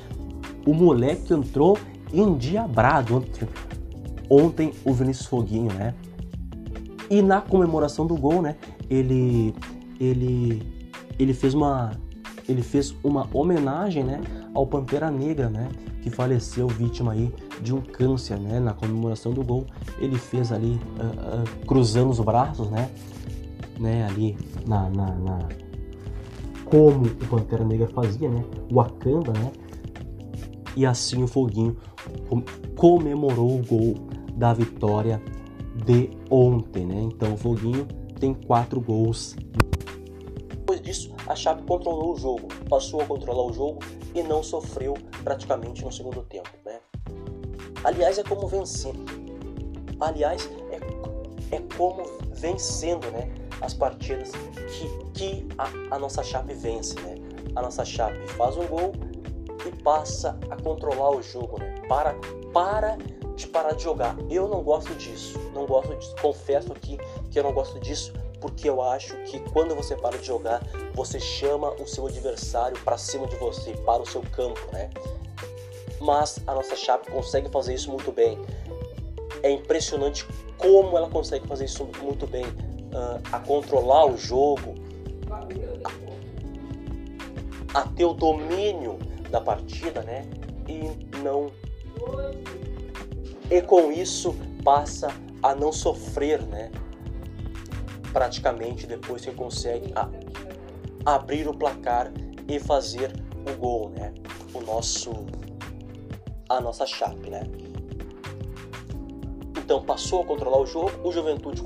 O 0.67 0.75
moleque 0.75 1.33
entrou 1.33 1.79
endiabrado 2.13 3.17
ontem, 3.17 3.49
ontem 4.29 4.73
o 4.85 4.93
Vinícius 4.93 5.27
Foguinho, 5.27 5.73
né? 5.73 5.95
E 7.09 7.23
na 7.23 7.41
comemoração 7.41 8.07
do 8.07 8.15
gol, 8.15 8.43
né? 8.43 8.57
Ele 8.91 9.55
ele 9.99 10.63
ele 11.19 11.33
fez 11.33 11.55
uma 11.55 11.93
ele 12.47 12.61
fez 12.61 12.95
uma 13.03 13.27
homenagem, 13.33 14.05
né, 14.05 14.21
ao 14.55 14.67
Pantera 14.67 15.11
Negra, 15.11 15.49
né, 15.49 15.69
que 16.03 16.11
faleceu 16.11 16.67
vítima 16.67 17.13
aí 17.13 17.33
de 17.61 17.75
um 17.75 17.81
câncer, 17.81 18.39
né, 18.39 18.61
na 18.61 18.73
comemoração 18.73 19.33
do 19.33 19.43
gol. 19.45 19.67
Ele 19.99 20.19
fez 20.19 20.53
ali 20.53 20.81
uh, 20.99 21.43
uh, 21.43 21.67
cruzando 21.67 22.11
os 22.11 22.21
braços, 22.21 22.69
né, 22.71 22.91
né, 23.79 24.07
ali 24.07 24.37
na, 24.67 24.89
na, 24.91 25.15
na, 25.15 25.49
como 26.65 27.07
o 27.07 27.27
Pantera 27.29 27.65
Negra 27.65 27.89
fazia, 27.89 28.29
né, 28.29 28.45
Wakanda, 28.73 29.33
né, 29.33 29.53
e 30.77 30.87
assim 30.87 31.23
o 31.23 31.27
Foguinho 31.27 31.77
comemorou 32.77 33.59
o 33.59 33.67
gol 33.67 33.95
da 34.35 34.53
vitória 34.53 35.21
de 35.85 36.11
ontem, 36.31 36.87
né? 36.87 37.01
Então 37.01 37.35
o 37.35 37.37
Foguinho 37.37 37.87
tem 38.21 38.33
quatro 38.33 38.81
gols 38.81 39.35
depois 40.69 40.83
disso, 40.83 41.15
a 41.27 41.35
Chape 41.35 41.63
controlou 41.63 42.13
o 42.13 42.17
jogo, 42.17 42.49
passou 42.69 43.01
a 43.01 43.07
controlar 43.07 43.43
o 43.43 43.53
jogo 43.55 43.79
e 44.15 44.23
não 44.23 44.43
sofreu 44.43 44.93
praticamente 45.25 45.83
no 45.83 45.91
segundo 45.91 46.23
tempo. 46.23 46.51
Né? 46.63 46.79
Aliás, 47.85 48.19
é 48.19 48.23
como 48.23 48.47
vencer. 48.47 48.95
Aliás, 50.01 50.49
é, 50.71 51.57
é 51.57 51.63
como 51.77 52.05
vencendo 52.33 53.11
né, 53.11 53.31
as 53.61 53.75
partidas 53.75 54.31
que, 54.33 55.13
que 55.15 55.49
a, 55.59 55.95
a 55.97 55.99
nossa 55.99 56.23
Chape 56.23 56.55
vence. 56.55 56.99
Né? 57.01 57.17
A 57.55 57.63
nossa 57.63 57.85
Chape 57.85 58.19
faz 58.37 58.57
um 58.57 58.67
gol 58.67 58.93
e 59.67 59.83
passa 59.83 60.39
a 60.51 60.57
controlar 60.61 61.11
o 61.11 61.23
jogo. 61.23 61.59
Né? 61.59 61.75
Para, 61.89 62.15
para 62.53 62.97
de 63.37 63.47
parar 63.47 63.73
de 63.73 63.85
jogar. 63.85 64.17
Eu 64.29 64.49
não 64.49 64.63
gosto 64.63 64.95
disso. 64.95 65.39
Não 65.55 65.67
gosto 65.67 65.95
disso. 65.97 66.15
Confesso 66.21 66.73
aqui 66.73 66.99
que 67.31 67.39
eu 67.39 67.43
não 67.43 67.53
gosto 67.53 67.79
disso 67.81 68.13
porque 68.41 68.69
eu 68.69 68.81
acho 68.83 69.17
que 69.25 69.41
quando 69.51 69.75
você 69.75 69.97
para 69.97 70.17
de 70.17 70.27
jogar, 70.27 70.63
você 70.95 71.19
chama 71.19 71.71
o 71.73 71.87
seu 71.87 72.07
adversário 72.07 72.79
para 72.85 72.97
cima 72.97 73.27
de 73.27 73.37
você, 73.37 73.73
para 73.85 74.03
o 74.03 74.07
seu 74.07 74.23
campo, 74.33 74.61
né? 74.73 74.91
Mas 76.01 76.39
a 76.47 76.55
nossa 76.55 76.77
Chape 76.77 77.11
consegue 77.11 77.49
fazer 77.51 77.75
isso 77.75 77.91
muito 77.91 78.13
bem. 78.13 78.39
É 79.43 79.51
impressionante 79.51 80.27
como 80.57 80.97
ela 80.97 81.09
consegue 81.09 81.47
fazer 81.47 81.67
isso 81.67 81.89
muito 82.03 82.27
bem, 82.27 82.45
uh, 82.45 83.21
a 83.33 83.39
controlar 83.39 84.07
o 84.07 84.17
jogo, 84.17 84.75
a, 87.75 87.81
a 87.81 87.83
ter 87.89 88.05
o 88.05 88.15
domínio 88.15 88.99
da 89.31 89.41
partida, 89.41 90.03
né? 90.03 90.29
E 90.69 91.17
não 91.19 91.53
e 93.51 93.63
com 93.63 93.91
isso 93.91 94.37
passa 94.63 95.09
a 95.43 95.55
não 95.55 95.73
sofrer, 95.73 96.43
né? 96.43 96.71
praticamente 98.13 98.87
depois 98.87 99.25
que 99.25 99.33
consegue 99.33 99.93
a, 99.95 100.09
abrir 101.05 101.49
o 101.49 101.55
placar 101.55 102.13
e 102.49 102.59
fazer 102.59 103.13
o 103.49 103.57
gol, 103.57 103.91
né? 103.91 104.13
O 104.53 104.61
nosso 104.61 105.13
a 106.49 106.61
nossa 106.61 106.87
chape, 106.87 107.31
né? 107.31 107.43
Então 109.57 109.83
passou 109.83 110.23
a 110.23 110.25
controlar 110.25 110.59
o 110.59 110.67
jogo, 110.67 110.91
o 111.05 111.13
Juventude 111.13 111.63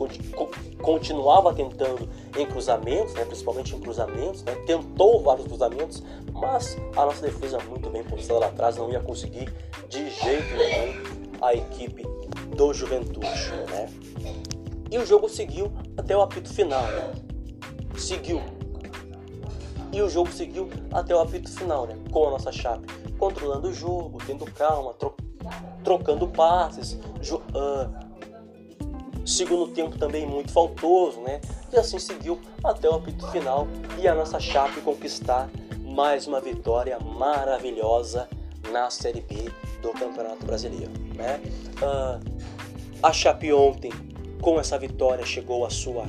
continuava 0.83 1.55
tentando 1.55 2.09
em 2.37 2.45
cruzamentos, 2.45 3.15
né, 3.15 3.25
principalmente 3.25 3.77
em 3.77 3.79
cruzamentos, 3.79 4.43
né, 4.43 4.57
tentou 4.67 5.23
vários 5.23 5.47
cruzamentos, 5.47 6.03
mas 6.33 6.77
a 6.97 7.07
nossa 7.07 7.23
defesa 7.23 7.59
muito 7.69 7.89
bem 7.91 8.03
postada 8.03 8.41
lá 8.41 8.47
atrás 8.49 8.77
não 8.77 8.91
ia 8.91 8.99
conseguir 8.99 9.55
de 9.89 10.11
jeito 10.11 10.57
nenhum 10.57 11.23
a 11.41 11.55
equipe 11.55 12.03
do 12.57 12.75
Juventude, 12.75 13.27
né? 13.71 13.89
E 14.91 14.99
o 14.99 15.07
jogo 15.07 15.29
seguiu 15.29 15.73
até 15.97 16.17
o 16.17 16.21
apito 16.21 16.53
final. 16.53 16.83
Né? 16.83 17.13
Seguiu. 17.97 18.43
E 19.91 20.03
o 20.03 20.09
jogo 20.09 20.31
seguiu 20.31 20.69
até 20.93 21.15
o 21.15 21.21
apito 21.21 21.51
final, 21.51 21.87
né? 21.87 21.97
Com 22.11 22.29
a 22.29 22.31
nossa 22.33 22.53
chave. 22.53 22.85
Controlando 23.23 23.69
o 23.69 23.73
jogo, 23.73 24.19
tendo 24.27 24.45
calma, 24.47 24.93
tro 24.95 25.15
trocando 25.85 26.27
passes. 26.27 26.95
Uh, 26.95 27.89
segundo 29.25 29.69
tempo 29.69 29.97
também 29.97 30.27
muito 30.27 30.51
faltoso, 30.51 31.21
né? 31.21 31.41
E 31.73 31.77
assim 31.77 32.01
seguiu 32.01 32.41
até 32.65 32.91
o 32.91 32.95
apito 32.95 33.25
final 33.29 33.69
e 34.01 34.09
a 34.09 34.15
nossa 34.17 34.41
Chape 34.41 34.81
conquistar 34.81 35.49
mais 35.85 36.27
uma 36.27 36.41
vitória 36.41 36.99
maravilhosa 36.99 38.29
na 38.73 38.91
Série 38.91 39.21
B 39.21 39.53
do 39.81 39.93
Campeonato 39.93 40.45
Brasileiro, 40.45 40.91
né? 41.15 41.41
Uh, 41.81 42.19
a 43.01 43.13
Chape 43.13 43.53
ontem 43.53 43.93
com 44.41 44.59
essa 44.59 44.77
vitória 44.77 45.25
chegou 45.25 45.65
à 45.65 45.71
sua 45.71 46.07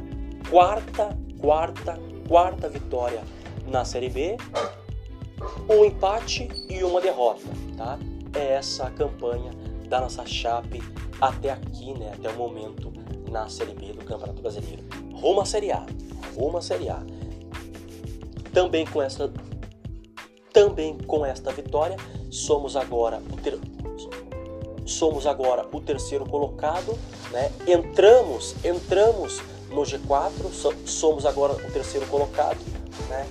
quarta, 0.50 1.16
quarta, 1.40 1.96
quarta 2.28 2.68
vitória 2.68 3.22
na 3.68 3.86
Série 3.86 4.10
B, 4.10 4.36
um 5.70 5.86
empate 5.86 6.48
e 6.70 6.84
uma 6.84 7.02
derrota, 7.02 7.42
tá? 7.78 7.98
É 8.34 8.54
essa 8.54 8.88
a 8.88 8.92
campanha 8.92 9.52
da 9.88 10.02
nossa 10.02 10.26
Chape 10.26 10.82
até 11.22 11.52
aqui, 11.52 11.94
né? 11.94 12.12
Até 12.14 12.30
o 12.30 12.36
momento 12.36 12.92
na 13.30 13.48
Série 13.50 13.74
B 13.74 13.94
do 13.94 14.06
Campeonato 14.06 14.42
Brasileiro. 14.42 14.84
Rumo 15.14 15.42
à 15.42 15.46
Série 15.46 15.72
A, 15.72 15.86
rumo 16.36 16.58
à 16.58 16.62
Série 16.62 16.90
A. 16.90 17.02
Também 18.54 18.86
com 18.86 19.02
essa, 19.02 19.32
também 20.52 20.98
com 21.00 21.26
esta 21.26 21.52
vitória, 21.52 21.98
somos 22.30 22.76
agora 22.76 23.22
o 23.32 23.38
ter, 23.38 23.60
somos 24.86 25.26
agora 25.26 25.68
o 25.72 25.82
terceiro 25.82 26.26
colocado, 26.26 26.98
né? 27.32 27.52
Entramos, 27.68 28.56
entramos 28.64 29.42
no 29.70 29.82
G4, 29.82 30.76
somos 30.86 31.26
agora 31.26 31.54
o 31.54 31.72
terceiro 31.72 32.06
colocado, 32.08 32.60
né? 33.10 33.28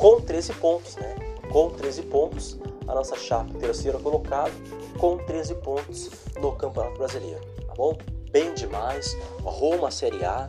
Com 0.00 0.20
13 0.20 0.54
pontos, 0.54 0.96
né? 0.96 1.14
Com 1.52 1.68
13 1.68 2.02
pontos, 2.02 2.58
a 2.88 2.94
nossa 2.94 3.16
chapa 3.16 3.52
terceiro 3.58 4.00
colocado 4.00 4.52
com 4.98 5.18
13 5.18 5.56
pontos 5.56 6.10
no 6.40 6.52
Campeonato 6.52 6.96
Brasileiro, 6.96 7.40
tá 7.66 7.74
bom? 7.74 7.96
Bem 8.30 8.54
demais, 8.54 9.14
rumo 9.42 9.84
à 9.84 9.90
Série 9.90 10.24
A, 10.24 10.48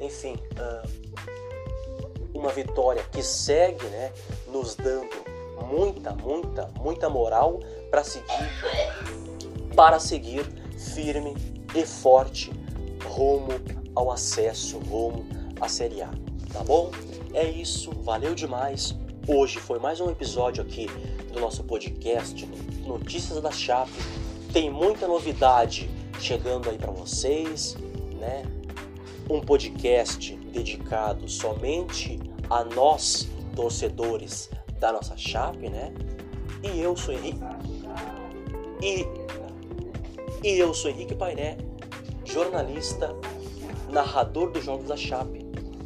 enfim, 0.00 0.36
uma 2.34 2.50
vitória 2.50 3.04
que 3.04 3.22
segue, 3.22 3.86
né? 3.86 4.12
Nos 4.48 4.74
dando 4.74 5.08
muita, 5.66 6.12
muita, 6.14 6.68
muita 6.80 7.08
moral 7.08 7.60
para 7.88 8.02
seguir 8.02 8.50
para 9.76 9.98
seguir 9.98 10.44
firme 10.76 11.34
e 11.74 11.86
forte 11.86 12.50
rumo 13.04 13.52
ao 13.94 14.10
acesso, 14.10 14.78
rumo 14.78 15.24
à 15.60 15.68
Série 15.68 16.02
A. 16.02 16.10
Tá 16.52 16.62
bom? 16.62 16.90
É 17.32 17.48
isso, 17.48 17.90
valeu 18.02 18.34
demais. 18.34 18.94
Hoje 19.26 19.58
foi 19.58 19.78
mais 19.78 20.00
um 20.00 20.10
episódio 20.10 20.62
aqui 20.62 20.86
do 21.32 21.40
nosso 21.40 21.64
podcast 21.64 22.46
Notícias 22.86 23.40
da 23.40 23.50
Chape. 23.50 23.90
Tem 24.52 24.70
muita 24.70 25.08
novidade 25.08 25.88
chegando 26.20 26.68
aí 26.68 26.76
para 26.76 26.90
vocês, 26.90 27.74
né? 28.20 28.42
Um 29.30 29.40
podcast 29.40 30.36
dedicado 30.52 31.26
somente 31.26 32.20
a 32.50 32.62
nós 32.64 33.26
torcedores 33.56 34.50
da 34.78 34.92
nossa 34.92 35.16
Chape, 35.16 35.70
né? 35.70 35.94
E 36.62 36.80
eu 36.80 36.94
sou 36.94 37.14
Henrique. 37.14 37.40
E 38.82 39.06
e 40.44 40.58
eu 40.58 40.74
sou 40.74 40.90
Henrique 40.90 41.14
Painé, 41.14 41.56
jornalista, 42.24 43.14
narrador 43.88 44.50
dos 44.50 44.64
Jogos 44.64 44.88
da 44.88 44.96
Chape. 44.96 45.41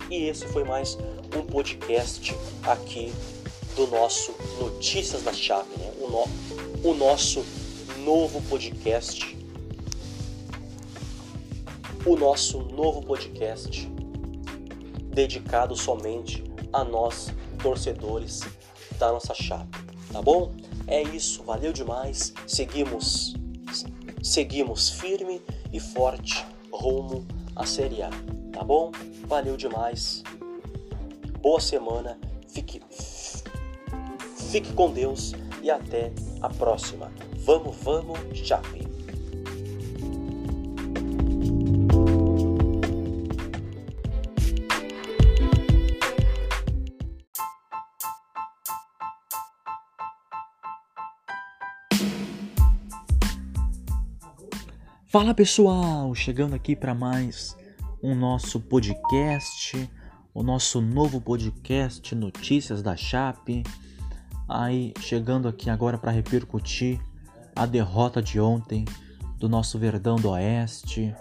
E 0.08 0.28
esse 0.28 0.46
foi 0.46 0.62
mais 0.62 0.96
um 1.36 1.42
podcast 1.42 2.32
aqui 2.62 3.12
do 3.74 3.88
nosso 3.88 4.32
Notícias 4.60 5.22
da 5.22 5.32
Chape, 5.32 5.76
né? 5.80 5.92
o, 6.00 6.08
no, 6.08 6.90
o 6.90 6.94
nosso 6.94 7.44
novo 8.04 8.40
podcast. 8.42 9.36
O 12.06 12.14
nosso 12.14 12.60
novo 12.60 13.02
podcast 13.02 13.90
dedicado 15.12 15.74
somente 15.74 16.44
a 16.72 16.84
nós, 16.84 17.34
torcedores 17.60 18.42
da 19.00 19.10
nossa 19.10 19.34
Chape. 19.34 19.76
Tá 20.12 20.22
bom? 20.22 20.52
É 20.86 21.02
isso, 21.02 21.42
valeu 21.42 21.72
demais. 21.72 22.32
Seguimos 22.46 23.34
seguimos 24.22 24.88
firme 24.88 25.42
e 25.72 25.80
forte 25.80 26.44
rumo 26.70 27.26
à 27.54 27.64
Série 27.64 28.02
A, 28.02 28.10
tá 28.56 28.64
bom? 28.64 28.90
Valeu 29.26 29.54
demais. 29.54 30.22
Boa 31.42 31.60
semana. 31.60 32.18
Fique 32.48 32.80
fique 34.50 34.72
com 34.72 34.90
Deus 34.90 35.34
e 35.62 35.70
até 35.70 36.10
a 36.40 36.48
próxima. 36.48 37.12
Vamos, 37.44 37.76
vamos, 37.82 38.18
Chape! 38.32 38.86
Fala 55.08 55.34
pessoal, 55.34 56.14
chegando 56.14 56.54
aqui 56.54 56.74
para 56.74 56.94
mais 56.94 57.56
um 58.06 58.14
nosso 58.14 58.60
podcast, 58.60 59.90
o 60.32 60.40
nosso 60.40 60.80
novo 60.80 61.20
podcast 61.20 62.14
Notícias 62.14 62.80
da 62.80 62.94
Chape. 62.94 63.64
Aí 64.48 64.94
chegando 65.00 65.48
aqui 65.48 65.68
agora 65.68 65.98
para 65.98 66.12
repercutir 66.12 67.00
a 67.56 67.66
derrota 67.66 68.22
de 68.22 68.38
ontem 68.38 68.84
do 69.40 69.48
nosso 69.48 69.76
Verdão 69.76 70.14
do 70.14 70.30
Oeste, 70.30 71.12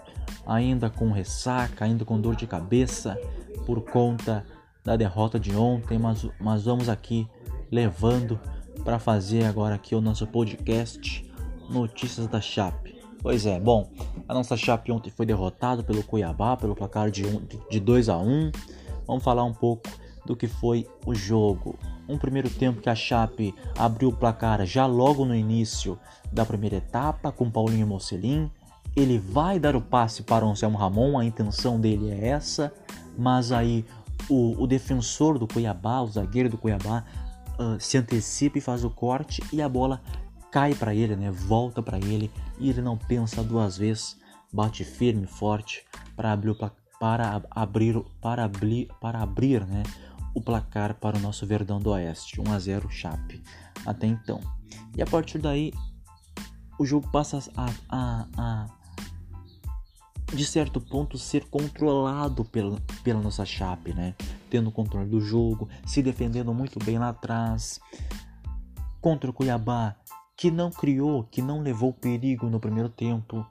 ainda 0.46 0.88
com 0.88 1.10
ressaca, 1.10 1.84
ainda 1.84 2.04
com 2.04 2.20
dor 2.20 2.36
de 2.36 2.46
cabeça 2.46 3.18
por 3.66 3.80
conta 3.80 4.46
da 4.84 4.94
derrota 4.94 5.40
de 5.40 5.56
ontem, 5.56 5.98
mas, 5.98 6.24
mas 6.38 6.66
vamos 6.66 6.88
aqui 6.88 7.28
levando 7.68 8.38
para 8.84 9.00
fazer 9.00 9.44
agora 9.44 9.74
aqui 9.74 9.96
o 9.96 10.00
nosso 10.00 10.24
podcast 10.24 11.28
Notícias 11.68 12.28
da 12.28 12.40
Chape. 12.40 12.95
Pois 13.22 13.46
é, 13.46 13.58
bom, 13.58 13.90
a 14.28 14.34
nossa 14.34 14.56
Chape 14.56 14.92
ontem 14.92 15.10
foi 15.10 15.26
derrotada 15.26 15.82
pelo 15.82 16.02
Cuiabá 16.02 16.56
pelo 16.56 16.74
placar 16.74 17.10
de, 17.10 17.26
um, 17.26 17.42
de 17.68 17.80
2 17.80 18.08
a 18.08 18.18
1 18.18 18.50
Vamos 19.06 19.22
falar 19.22 19.44
um 19.44 19.52
pouco 19.52 19.88
do 20.24 20.34
que 20.34 20.48
foi 20.48 20.86
o 21.06 21.14
jogo. 21.14 21.78
Um 22.08 22.18
primeiro 22.18 22.50
tempo 22.50 22.80
que 22.80 22.90
a 22.90 22.94
Chape 22.94 23.54
abriu 23.78 24.08
o 24.08 24.16
placar 24.16 24.64
já 24.66 24.84
logo 24.86 25.24
no 25.24 25.34
início 25.34 25.98
da 26.32 26.44
primeira 26.44 26.76
etapa 26.76 27.30
com 27.30 27.50
Paulinho 27.50 27.86
Mocelin. 27.86 28.50
Ele 28.96 29.18
vai 29.18 29.58
dar 29.60 29.76
o 29.76 29.80
passe 29.80 30.22
para 30.22 30.44
o 30.44 30.50
Anselmo 30.50 30.76
Ramon, 30.76 31.18
a 31.18 31.24
intenção 31.24 31.80
dele 31.80 32.10
é 32.10 32.28
essa, 32.28 32.72
mas 33.16 33.52
aí 33.52 33.84
o, 34.28 34.60
o 34.60 34.66
defensor 34.66 35.38
do 35.38 35.46
Cuiabá, 35.46 36.00
o 36.00 36.08
zagueiro 36.08 36.48
do 36.48 36.58
Cuiabá, 36.58 37.04
uh, 37.58 37.78
se 37.78 37.98
antecipa 37.98 38.58
e 38.58 38.60
faz 38.60 38.84
o 38.84 38.90
corte 38.90 39.42
e 39.52 39.60
a 39.60 39.68
bola 39.68 40.00
cai 40.50 40.74
para 40.74 40.94
ele, 40.94 41.16
né? 41.16 41.30
Volta 41.30 41.82
para 41.82 41.98
ele 41.98 42.30
e 42.58 42.70
ele 42.70 42.80
não 42.80 42.96
pensa 42.96 43.42
duas 43.42 43.76
vezes, 43.76 44.18
bate 44.52 44.84
firme, 44.84 45.26
forte 45.26 45.84
para 46.14 46.32
abrir 46.32 46.56
para 46.98 47.42
abrir 47.50 48.02
para 48.20 48.44
abrir 48.44 48.88
para 49.00 49.22
abrir, 49.22 49.66
né? 49.66 49.82
O 50.34 50.40
placar 50.40 50.94
para 50.94 51.16
o 51.16 51.20
nosso 51.20 51.46
Verdão 51.46 51.80
do 51.80 51.90
Oeste, 51.90 52.40
1 52.40 52.52
a 52.52 52.58
0 52.58 52.90
Chape 52.90 53.42
até 53.84 54.06
então. 54.06 54.40
E 54.96 55.02
a 55.02 55.06
partir 55.06 55.38
daí 55.38 55.72
o 56.78 56.84
jogo 56.84 57.08
passa 57.10 57.38
a, 57.56 57.70
a, 57.88 58.26
a 58.36 58.66
de 60.34 60.44
certo 60.44 60.80
ponto 60.80 61.16
ser 61.16 61.44
controlado 61.48 62.44
pela, 62.44 62.78
pela 63.04 63.20
nossa 63.20 63.44
Chape, 63.44 63.94
né? 63.94 64.14
Tendo 64.50 64.70
controle 64.70 65.08
do 65.08 65.20
jogo, 65.20 65.68
se 65.86 66.02
defendendo 66.02 66.52
muito 66.52 66.78
bem 66.84 66.98
lá 66.98 67.10
atrás. 67.10 67.80
Contra 69.00 69.30
o 69.30 69.32
Cuiabá, 69.32 69.94
que 70.36 70.50
não 70.50 70.70
criou, 70.70 71.24
que 71.24 71.40
não 71.40 71.60
levou 71.60 71.92
perigo 71.92 72.50
no 72.50 72.60
primeiro 72.60 72.88
tempo. 72.88 73.46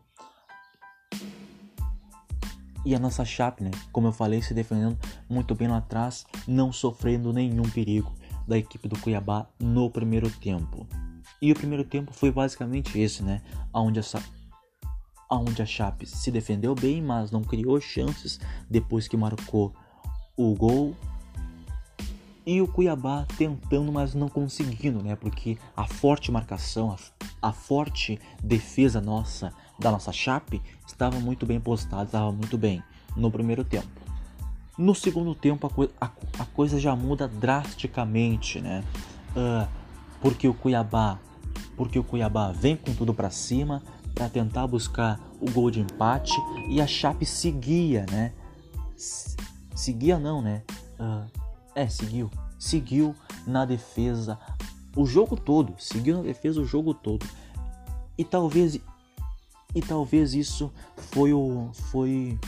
E 2.86 2.94
a 2.94 3.00
nossa 3.00 3.26
Chape, 3.26 3.64
né, 3.64 3.72
como 3.92 4.08
eu 4.08 4.12
falei, 4.12 4.44
se 4.44 4.54
defendendo 4.54 4.98
muito 5.28 5.56
bem 5.56 5.68
lá 5.68 5.78
atrás, 5.78 6.26
não 6.48 6.72
sofrendo 6.72 7.34
nenhum 7.34 7.64
perigo 7.64 8.14
da 8.48 8.58
equipe 8.58 8.88
do 8.88 9.00
Cuiabá 9.00 9.50
no 9.60 9.90
primeiro 9.90 10.30
tempo. 10.30 10.88
E 11.42 11.52
o 11.52 11.56
primeiro 11.56 11.84
tempo 11.84 12.14
foi 12.14 12.32
basicamente 12.32 13.00
esse, 13.00 13.24
né, 13.24 13.42
onde 13.74 14.00
essa 14.00 14.22
onde 15.28 15.60
a 15.60 15.66
Chape 15.66 16.06
se 16.06 16.30
defendeu 16.30 16.76
bem, 16.76 17.02
mas 17.02 17.32
não 17.32 17.42
criou 17.42 17.82
chances 17.82 18.40
depois 18.70 19.08
que 19.08 19.18
marcou 19.18 19.74
o 20.38 20.54
gol 20.54 20.96
e 22.46 22.62
o 22.62 22.68
Cuiabá 22.68 23.26
tentando, 23.38 23.92
mas 23.92 24.14
não 24.14 24.30
conseguindo, 24.30 25.02
né? 25.02 25.16
Porque 25.16 25.58
a 25.76 25.86
forte 25.88 26.32
marcação, 26.32 26.92
a, 26.92 27.50
a 27.50 27.52
forte 27.52 28.20
defesa 28.44 29.02
nossa, 29.02 29.52
da 29.80 29.92
nossa 29.92 30.12
Chape, 30.12 30.62
estava 30.86 31.20
muito 31.20 31.46
bem 31.46 31.60
postada, 31.60 32.04
estava 32.04 32.32
muito 32.32 32.58
bem 32.58 32.84
no 33.16 33.32
primeiro 33.32 33.64
tempo. 33.64 33.88
No 34.78 34.94
segundo 34.94 35.34
tempo, 35.34 35.68
a, 36.00 36.06
a, 36.06 36.12
a 36.40 36.46
coisa 36.46 36.80
já 36.80 36.96
muda 36.96 37.28
drasticamente, 37.28 38.60
né? 38.60 38.84
Uh, 39.32 39.68
porque 40.22 40.48
o 40.48 40.54
Cuiabá, 40.54 41.18
porque 41.76 41.98
o 41.98 42.04
Cuiabá 42.04 42.52
vem 42.52 42.76
com 42.76 42.94
tudo 42.94 43.14
para 43.14 43.30
cima 43.30 43.82
para 44.14 44.30
tentar 44.30 44.66
buscar 44.68 45.20
o 45.42 45.50
gol 45.52 45.70
de 45.70 45.82
empate 45.82 46.34
e 46.70 46.80
a 46.80 46.88
Chape 46.88 47.26
seguia, 47.26 48.06
né? 48.10 48.34
Seguia 49.76 50.18
não, 50.18 50.42
né? 50.42 50.64
Uh, 51.00 51.45
é, 51.76 51.88
seguiu. 51.88 52.32
Seguiu 52.58 53.14
na 53.46 53.66
defesa 53.66 54.40
o 54.96 55.06
jogo 55.06 55.36
todo. 55.36 55.76
Seguiu 55.78 56.18
na 56.18 56.24
defesa 56.24 56.62
o 56.62 56.66
jogo 56.66 56.94
todo. 56.94 57.26
E 58.18 58.24
talvez 58.24 58.80
e 59.76 59.82
talvez 59.82 60.34
isso 60.34 60.72
foi 60.96 61.34
o 61.34 61.70
foi 61.92 62.40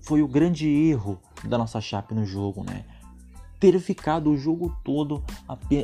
foi 0.00 0.22
o 0.22 0.28
grande 0.28 0.68
erro 0.68 1.20
da 1.44 1.58
nossa 1.58 1.80
Chape 1.80 2.14
no 2.14 2.24
jogo, 2.24 2.64
né? 2.64 2.84
Ter 3.58 3.78
ficado 3.80 4.30
o 4.30 4.38
jogo 4.38 4.74
todo 4.84 5.22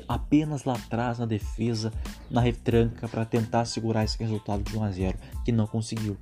apenas 0.08 0.64
lá 0.64 0.74
atrás 0.74 1.18
na 1.18 1.26
defesa, 1.26 1.92
na 2.30 2.40
retranca 2.40 3.08
para 3.08 3.24
tentar 3.24 3.64
segurar 3.64 4.04
esse 4.04 4.16
resultado 4.16 4.62
de 4.62 4.78
1 4.78 4.84
a 4.84 4.90
0 4.92 5.18
que 5.44 5.50
não 5.50 5.66
conseguiu. 5.66 6.16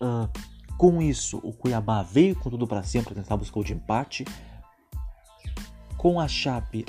Uh, 0.00 0.28
com 0.76 1.00
isso, 1.00 1.38
o 1.42 1.52
Cuiabá 1.52 2.02
veio 2.02 2.34
com 2.36 2.50
tudo 2.50 2.66
para 2.66 2.82
cima 2.82 3.04
para 3.04 3.14
tentar 3.14 3.36
buscar 3.36 3.60
o 3.60 3.64
de 3.64 3.72
empate. 3.72 4.24
Com 5.96 6.18
a 6.18 6.26
Chape, 6.26 6.84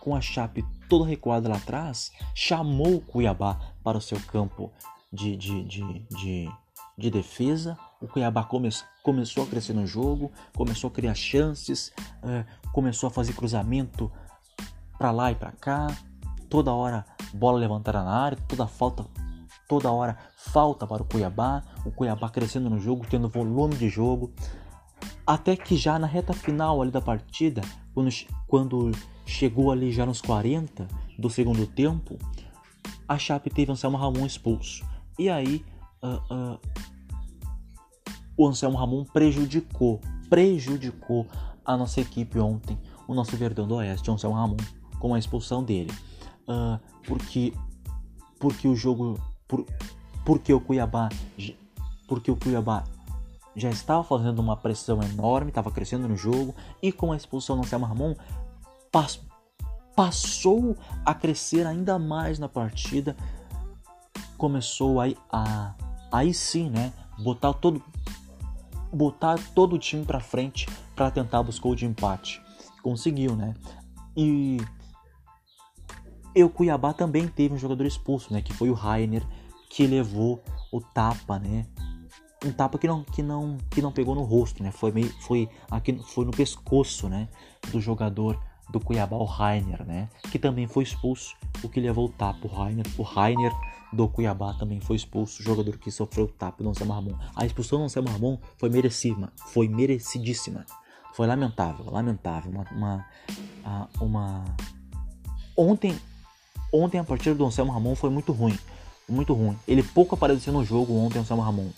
com 0.00 0.16
a 0.16 0.20
Chape 0.20 0.64
toda 0.88 1.06
recuada 1.06 1.48
lá 1.48 1.56
atrás, 1.56 2.10
chamou 2.34 2.96
o 2.96 3.00
Cuiabá 3.00 3.58
para 3.84 3.98
o 3.98 4.00
seu 4.00 4.18
campo 4.20 4.72
de, 5.12 5.36
de, 5.36 5.64
de, 5.64 5.98
de, 6.08 6.50
de 6.96 7.10
defesa. 7.10 7.78
O 8.00 8.08
Cuiabá 8.08 8.44
come, 8.44 8.70
começou 9.02 9.44
a 9.44 9.46
crescer 9.46 9.74
no 9.74 9.86
jogo, 9.86 10.32
começou 10.56 10.88
a 10.88 10.90
criar 10.90 11.14
chances, 11.14 11.92
uh, 12.22 12.70
começou 12.72 13.08
a 13.08 13.10
fazer 13.10 13.34
cruzamento 13.34 14.10
para 14.96 15.10
lá 15.10 15.30
e 15.30 15.34
para 15.34 15.52
cá. 15.52 15.88
Toda 16.48 16.72
hora 16.72 17.04
bola 17.34 17.58
levantada 17.58 18.02
na 18.02 18.10
área, 18.10 18.38
toda 18.48 18.66
falta 18.66 19.04
toda 19.68 19.92
hora 19.92 20.16
falta 20.36 20.86
para 20.86 21.02
o 21.02 21.04
Cuiabá, 21.04 21.62
o 21.84 21.92
Cuiabá 21.92 22.30
crescendo 22.30 22.70
no 22.70 22.80
jogo, 22.80 23.06
tendo 23.08 23.28
volume 23.28 23.76
de 23.76 23.88
jogo, 23.88 24.32
até 25.26 25.54
que 25.54 25.76
já 25.76 25.98
na 25.98 26.06
reta 26.06 26.32
final 26.32 26.80
ali 26.80 26.90
da 26.90 27.02
partida, 27.02 27.60
quando, 27.94 28.08
quando 28.46 28.90
chegou 29.26 29.70
ali 29.70 29.92
já 29.92 30.06
nos 30.06 30.22
40 30.22 30.88
do 31.18 31.28
segundo 31.28 31.66
tempo, 31.66 32.18
a 33.06 33.18
Chape 33.18 33.50
teve 33.50 33.70
Anselmo 33.70 33.98
Ramon 33.98 34.24
expulso. 34.24 34.84
E 35.18 35.28
aí 35.28 35.64
uh, 36.02 36.34
uh, 36.34 36.60
o 38.36 38.46
Anselmo 38.46 38.78
Ramon 38.78 39.04
prejudicou, 39.04 40.00
prejudicou 40.30 41.26
a 41.64 41.76
nossa 41.76 42.00
equipe 42.00 42.38
ontem, 42.38 42.78
o 43.06 43.14
nosso 43.14 43.36
Verdão 43.36 43.68
do 43.68 43.74
Oeste, 43.74 44.10
o 44.10 44.14
Anselmo 44.14 44.36
Ramon, 44.36 44.56
com 44.98 45.14
a 45.14 45.18
expulsão 45.18 45.62
dele. 45.62 45.92
Uh, 46.48 46.80
porque, 47.06 47.52
porque 48.38 48.66
o 48.66 48.74
jogo 48.74 49.20
por, 49.48 49.66
porque 50.24 50.52
o 50.52 50.60
Cuiabá 50.60 51.08
porque 52.06 52.30
o 52.30 52.36
Cuiabá 52.36 52.84
já 53.56 53.70
estava 53.70 54.04
fazendo 54.04 54.38
uma 54.38 54.56
pressão 54.56 55.02
enorme, 55.02 55.50
estava 55.50 55.70
crescendo 55.70 56.08
no 56.08 56.16
jogo 56.16 56.54
e 56.80 56.92
com 56.92 57.12
a 57.12 57.16
expulsão 57.16 57.56
do 57.56 57.62
Anselmo 57.62 57.86
Ramon 57.86 58.14
pass, 58.90 59.20
passou 59.96 60.76
a 61.04 61.12
crescer 61.12 61.66
ainda 61.66 61.98
mais 61.98 62.38
na 62.38 62.48
partida, 62.48 63.16
começou 64.36 65.00
aí 65.00 65.16
a 65.30 65.74
aí 66.10 66.32
sim, 66.32 66.70
né, 66.70 66.92
botar 67.18 67.52
todo 67.52 67.82
botar 68.92 69.38
todo 69.54 69.74
o 69.74 69.78
time 69.78 70.04
para 70.04 70.20
frente 70.20 70.66
para 70.94 71.10
tentar 71.10 71.42
buscar 71.42 71.68
o 71.68 71.76
de 71.76 71.84
empate. 71.84 72.42
Conseguiu, 72.82 73.36
né? 73.36 73.54
E 74.16 74.58
e 76.34 76.44
o 76.44 76.48
Cuiabá 76.48 76.92
também 76.92 77.26
teve 77.26 77.54
um 77.54 77.58
jogador 77.58 77.84
expulso, 77.84 78.32
né? 78.32 78.40
Que 78.40 78.52
foi 78.52 78.70
o 78.70 78.74
Rainer, 78.74 79.22
que 79.68 79.86
levou 79.86 80.42
o 80.72 80.80
tapa, 80.80 81.38
né? 81.38 81.66
Um 82.44 82.52
tapa 82.52 82.78
que 82.78 82.86
não, 82.86 83.02
que 83.02 83.22
não, 83.22 83.56
que 83.70 83.82
não 83.82 83.90
pegou 83.90 84.14
no 84.14 84.22
rosto, 84.22 84.62
né? 84.62 84.70
Foi 84.70 84.92
meio, 84.92 85.08
foi 85.22 85.48
aqui, 85.70 85.98
foi 86.04 86.24
no 86.24 86.30
pescoço, 86.30 87.08
né? 87.08 87.28
Do 87.70 87.80
jogador 87.80 88.40
do 88.70 88.78
Cuiabá, 88.78 89.16
o 89.16 89.24
Rainer, 89.24 89.84
né? 89.84 90.08
Que 90.30 90.38
também 90.38 90.66
foi 90.66 90.84
expulso, 90.84 91.34
o 91.62 91.68
que 91.68 91.80
levou 91.80 92.06
o 92.06 92.08
tapa, 92.08 92.46
o 92.46 92.48
Rainer, 92.48 92.86
o 92.96 93.02
Rainer 93.02 93.52
do 93.92 94.06
Cuiabá 94.08 94.54
também 94.54 94.80
foi 94.80 94.96
expulso, 94.96 95.40
o 95.40 95.44
jogador 95.44 95.78
que 95.78 95.90
sofreu 95.90 96.26
o 96.26 96.28
tapa 96.28 96.62
do 96.62 96.68
Anselmo 96.68 96.92
Ramon. 96.92 97.14
A 97.34 97.46
expulsão 97.46 97.78
do 97.78 97.84
Anselmo 97.84 98.10
Ramon 98.10 98.38
foi 98.56 98.68
merecida, 98.68 99.32
foi 99.48 99.68
merecidíssima. 99.68 100.64
Foi 101.14 101.26
lamentável, 101.26 101.90
lamentável, 101.90 102.52
uma, 102.52 102.64
uma, 102.70 103.06
uma 104.00 104.44
ontem, 105.56 105.98
ontem 106.72 106.98
a 106.98 107.04
partida 107.04 107.34
do 107.34 107.44
Anselmo 107.44 107.72
Ramon 107.72 107.96
foi 107.96 108.10
muito 108.10 108.30
ruim. 108.32 108.56
Muito 109.08 109.32
ruim. 109.32 109.58
Ele 109.66 109.82
pouco 109.82 110.14
apareceu 110.14 110.52
no 110.52 110.64
jogo 110.64 110.94
ontem, 110.96 111.18
Anselmo 111.18 111.42
Ramon. 111.42 111.70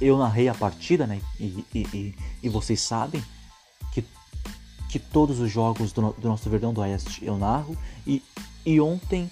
Eu 0.00 0.16
narrei 0.16 0.48
a 0.48 0.54
partida, 0.54 1.06
né? 1.06 1.20
E, 1.38 1.64
e, 1.74 1.78
e, 1.92 2.14
e 2.44 2.48
vocês 2.48 2.80
sabem 2.80 3.22
que, 3.92 4.04
que 4.88 4.98
todos 4.98 5.40
os 5.40 5.50
jogos 5.50 5.92
do, 5.92 6.12
do 6.12 6.28
nosso 6.28 6.48
Verdão 6.48 6.72
do 6.72 6.80
Oeste 6.80 7.24
eu 7.24 7.36
narro. 7.36 7.76
E, 8.06 8.22
e 8.64 8.80
ontem 8.80 9.30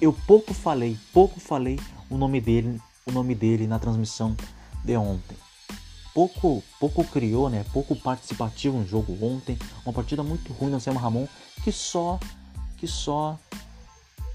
eu 0.00 0.12
pouco 0.12 0.54
falei, 0.54 0.98
pouco 1.12 1.40
falei 1.40 1.80
o 2.08 2.16
nome 2.16 2.40
dele, 2.40 2.80
o 3.06 3.12
nome 3.12 3.34
dele 3.34 3.66
na 3.66 3.78
transmissão 3.78 4.36
de 4.84 4.96
ontem 4.96 5.36
pouco, 6.14 6.62
pouco 6.78 7.04
criou, 7.04 7.48
né? 7.48 7.64
Pouco 7.72 7.96
participativo 7.96 8.78
no 8.78 8.86
jogo 8.86 9.16
ontem. 9.24 9.58
Uma 9.84 9.92
partida 9.92 10.22
muito 10.22 10.52
ruim 10.52 10.70
do 10.70 10.76
Anselmo 10.76 10.98
Ramon 10.98 11.26
que 11.62 11.72
só 11.72 12.18
que 12.76 12.86
só 12.86 13.38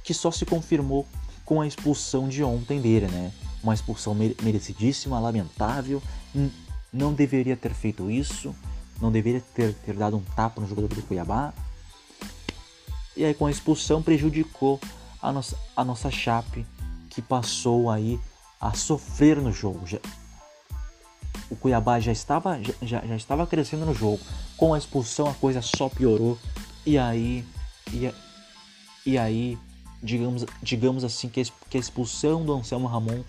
que 0.06 0.14
só 0.14 0.32
se 0.32 0.46
confirmou 0.46 1.06
com 1.44 1.60
a 1.60 1.68
expulsão 1.68 2.30
de 2.30 2.44
ontem 2.44 2.80
dele, 2.80 3.08
né? 3.08 3.32
Uma 3.62 3.74
expulsão 3.74 4.14
merecidíssima, 4.14 5.20
lamentável. 5.20 6.02
Não 6.94 7.12
deveria 7.12 7.58
ter 7.58 7.74
feito 7.74 8.10
isso. 8.10 8.56
Não 9.02 9.12
deveria 9.12 9.42
ter, 9.54 9.74
ter 9.74 9.96
dado 9.96 10.16
um 10.16 10.22
tapa 10.22 10.62
no 10.62 10.68
jogador 10.68 10.94
do 10.94 11.02
Cuiabá. 11.02 11.54
E 13.18 13.26
aí 13.26 13.34
com 13.34 13.48
a 13.48 13.52
expulsão 13.52 14.02
prejudicou 14.02 14.80
a 15.22 15.32
nossa, 15.32 15.58
a 15.76 15.84
nossa 15.84 16.12
Chape 16.12 16.66
que 17.10 17.22
passou 17.22 17.90
aí 17.90 18.20
a 18.62 18.74
sofrer 18.74 19.38
no 19.42 19.52
jogo. 19.52 19.88
Já, 19.88 20.00
o 21.50 21.56
Cuiabá 21.56 22.00
já 22.00 22.12
estava, 22.12 22.60
já, 22.82 23.02
já 23.02 23.16
estava 23.16 23.48
crescendo 23.48 23.86
no 23.86 23.94
jogo. 23.94 24.20
Com 24.56 24.74
a 24.74 24.78
expulsão 24.78 25.28
a 25.28 25.34
coisa 25.34 25.62
só 25.62 25.90
piorou. 25.90 26.38
E 26.86 26.98
aí. 26.98 27.46
E, 27.92 28.12
e 29.06 29.18
aí, 29.18 29.58
digamos, 30.06 30.46
digamos 30.62 31.04
assim, 31.04 31.28
que 31.28 31.42
a 31.42 31.78
expulsão 31.78 32.46
do 32.46 32.54
Anselmo 32.54 32.88
Ramon 32.88 33.24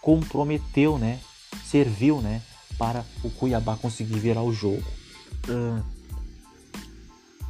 comprometeu, 0.00 0.98
né? 0.98 1.20
Serviu, 1.64 2.20
né? 2.20 2.42
Para 2.78 3.04
o 3.24 3.30
Cuiabá 3.30 3.76
conseguir 3.76 4.18
virar 4.18 4.42
o 4.42 4.52
jogo. 4.52 4.84
Uh, 5.48 5.82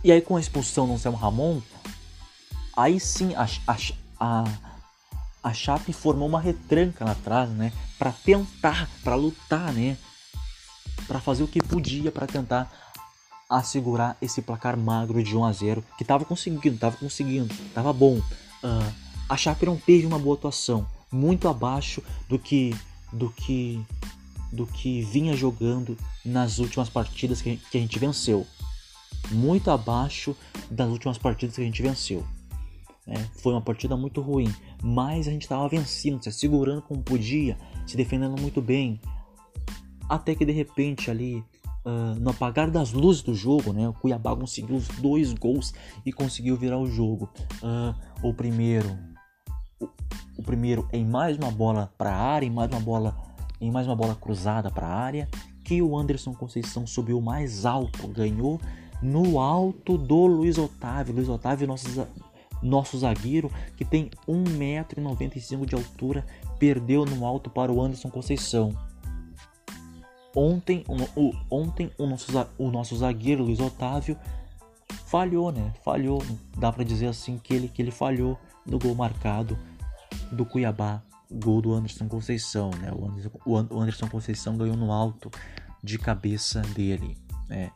e 0.03 0.13
aí 0.13 0.23
com 0.23 0.37
a 0.37 0.41
expulsão 0.41 0.87
do 0.87 0.95
Anselmo 0.95 1.19
Ramon, 1.19 1.61
aí 2.77 2.99
sim 2.99 3.35
a, 3.35 3.47
a, 3.67 3.77
a 4.19 4.45
a 5.43 5.55
Chape 5.55 5.93
formou 5.93 6.29
uma 6.29 6.41
retranca 6.41 7.05
lá 7.05 7.13
atrás, 7.13 7.49
né? 7.51 7.73
Para 7.99 8.13
tentar, 8.13 8.89
para 9.03 9.15
lutar, 9.15 9.73
né? 9.73 9.97
Para 11.07 11.21
fazer 11.21 11.43
o 11.43 11.49
que 11.49 11.63
podia 11.63 12.11
para 12.11 12.27
tentar 12.27 12.71
assegurar 13.49 14.17
esse 14.21 14.43
placar 14.43 14.77
magro 14.77 15.23
de 15.23 15.37
1 15.37 15.45
a 15.45 15.53
0 15.53 15.85
que 15.97 16.05
tava 16.05 16.25
conseguindo, 16.25 16.77
tava 16.79 16.97
conseguindo, 16.97 17.55
tava 17.73 17.93
bom. 17.93 18.19
Uh, 18.19 18.93
a 19.29 19.37
Chape 19.37 19.67
não 19.67 19.77
teve 19.77 20.07
uma 20.07 20.19
boa 20.19 20.37
atuação, 20.37 20.87
muito 21.11 21.49
abaixo 21.49 22.03
do 22.29 22.39
que 22.39 22.75
do 23.13 23.31
que 23.31 23.83
do 24.53 24.67
que 24.67 25.03
vinha 25.03 25.37
jogando 25.37 25.97
nas 26.25 26.59
últimas 26.59 26.89
partidas 26.89 27.41
que 27.43 27.61
a 27.75 27.79
gente 27.79 27.99
venceu. 27.99 28.47
Muito 29.31 29.71
abaixo 29.71 30.37
das 30.71 30.89
últimas 30.89 31.19
partidas 31.19 31.57
que 31.57 31.63
a 31.63 31.65
gente 31.65 31.83
venceu. 31.83 32.27
É, 33.07 33.17
foi 33.41 33.53
uma 33.53 33.61
partida 33.61 33.97
muito 33.97 34.21
ruim, 34.21 34.55
mas 34.83 35.27
a 35.27 35.31
gente 35.31 35.43
estava 35.43 35.67
vencendo, 35.69 36.23
se 36.23 36.31
segurando 36.33 36.83
como 36.83 37.03
podia, 37.03 37.59
se 37.87 37.97
defendendo 37.97 38.41
muito 38.41 38.61
bem. 38.61 39.01
Até 40.09 40.35
que 40.35 40.45
de 40.45 40.53
repente 40.53 41.11
ali, 41.11 41.43
uh, 41.89 42.21
no 42.21 42.31
apagar 42.31 42.71
das 42.71 42.93
luzes 42.93 43.23
do 43.23 43.35
jogo, 43.35 43.73
né, 43.73 43.89
o 43.89 43.93
Cuiabá 43.93 44.37
conseguiu 44.37 44.77
os 44.77 44.87
dois 44.89 45.33
gols 45.33 45.73
e 46.05 46.13
conseguiu 46.13 46.57
virar 46.57 46.79
o 46.79 46.87
jogo. 46.87 47.29
Uh, 47.63 47.95
o 48.23 48.35
primeiro, 48.35 48.99
o, 49.81 49.89
o, 50.37 50.43
primeiro 50.43 50.87
em 50.93 51.05
mais 51.05 51.37
uma 51.39 51.51
bola 51.51 51.91
para 51.97 52.11
a 52.11 52.17
área, 52.17 52.47
em 52.47 52.51
mais 52.51 52.71
uma 52.71 52.81
bola, 52.81 53.17
em 53.61 53.71
mais 53.71 53.87
uma 53.87 53.97
bola 53.97 54.15
cruzada 54.15 54.71
para 54.71 54.87
a 54.87 54.95
área, 54.95 55.29
que 55.65 55.81
o 55.81 55.97
Anderson 55.97 56.35
Conceição 56.35 56.87
subiu 56.87 57.21
mais 57.21 57.65
alto, 57.65 58.07
ganhou 58.09 58.61
no 59.03 59.39
alto 59.39 59.97
do 59.97 60.27
Luiz 60.27 60.59
Otávio. 60.59 61.15
Luiz 61.15 61.29
Otávio, 61.29 61.67
nossos 61.67 61.99
nosso 62.61 62.99
zagueiro, 62.99 63.53
que 63.77 63.85
tem 63.85 64.11
1,95m 64.29 65.65
de 65.65 65.77
altura, 65.77 66.27
perdeu 66.59 67.05
no 67.05 67.25
alto 67.25 67.49
para 67.49 67.71
o 67.71 67.81
Anderson 67.81 68.11
Conceição. 68.11 68.75
Ontem, 70.35 70.85
o, 71.17 71.33
ontem 71.51 71.91
o, 71.99 72.07
nosso, 72.07 72.31
o 72.59 72.71
nosso 72.71 72.97
zagueiro 72.97 73.43
Luiz 73.45 73.61
Otávio 73.61 74.17
falhou, 75.07 75.51
né? 75.51 75.73
Falhou, 75.83 76.23
dá 76.57 76.71
para 76.71 76.85
dizer 76.85 77.07
assim 77.07 77.39
que 77.39 77.55
ele, 77.55 77.69
que 77.69 77.81
ele 77.81 77.91
falhou 77.91 78.39
no 78.67 78.79
gol 78.79 78.95
marcado 78.95 79.59
do 80.31 80.45
Cuiabá, 80.45 81.03
gol 81.31 81.63
do 81.63 81.73
Anderson 81.73 82.09
Conceição, 82.09 82.71
né? 82.71 82.93
O 82.93 83.07
Anderson, 83.07 83.31
o 83.45 83.81
Anderson 83.81 84.09
Conceição 84.09 84.57
ganhou 84.57 84.77
no 84.77 84.93
alto 84.93 85.31
de 85.83 85.99
cabeça 85.99 86.61
dele, 86.61 87.17
né? 87.49 87.71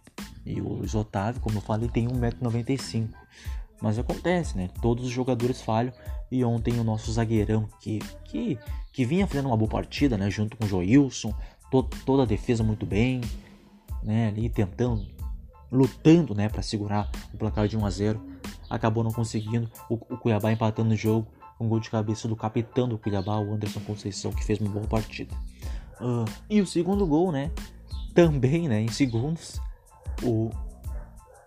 E 0.45 0.61
o 0.61 0.69
Luiz 0.69 0.95
Otávio, 0.95 1.41
como 1.41 1.59
eu 1.59 1.62
falei, 1.62 1.88
tem 1.88 2.07
1,95m. 2.09 3.09
Mas 3.81 3.99
acontece, 3.99 4.57
né? 4.57 4.69
Todos 4.81 5.05
os 5.05 5.11
jogadores 5.11 5.61
falham. 5.61 5.93
E 6.31 6.45
ontem 6.45 6.79
o 6.79 6.85
nosso 6.85 7.12
zagueirão, 7.12 7.69
que, 7.81 7.99
que, 8.25 8.59
que 8.93 9.05
vinha 9.05 9.27
fazendo 9.27 9.47
uma 9.47 9.57
boa 9.57 9.71
partida, 9.71 10.17
né? 10.17 10.31
Junto 10.31 10.57
com 10.57 10.65
o 10.65 10.69
Joilson, 10.69 11.35
to, 11.73 11.83
toda 12.05 12.25
a 12.25 12.27
defesa 12.27 12.63
muito 12.63 12.85
bem, 12.85 13.23
né? 14.03 14.29
Ali 14.29 14.51
tentando, 14.51 15.07
lutando, 15.71 16.35
né? 16.35 16.51
Para 16.51 16.61
segurar 16.61 17.11
o 17.33 17.39
placar 17.39 17.67
de 17.67 17.77
1 17.77 17.87
a 17.87 17.91
0 17.91 18.33
Acabou 18.69 19.03
não 19.03 19.11
conseguindo. 19.11 19.71
O, 19.89 19.95
o 19.95 20.19
Cuiabá 20.19 20.53
empatando 20.53 20.93
o 20.93 20.97
jogo. 20.97 21.27
Um 21.59 21.69
gol 21.69 21.81
de 21.81 21.91
cabeça 21.91 22.27
do 22.27 22.35
capitão 22.35 22.89
do 22.89 22.99
Cuiabá, 22.99 23.39
o 23.39 23.55
Anderson 23.55 23.81
Conceição, 23.81 24.33
que 24.33 24.45
fez 24.45 24.59
uma 24.59 24.71
boa 24.71 24.87
partida. 24.87 25.35
Uh, 26.01 26.25
e 26.51 26.61
o 26.61 26.67
segundo 26.67 27.07
gol, 27.07 27.31
né? 27.31 27.51
Também, 28.15 28.69
né? 28.69 28.81
Em 28.81 28.89
segundos. 28.89 29.61
O, 30.23 30.51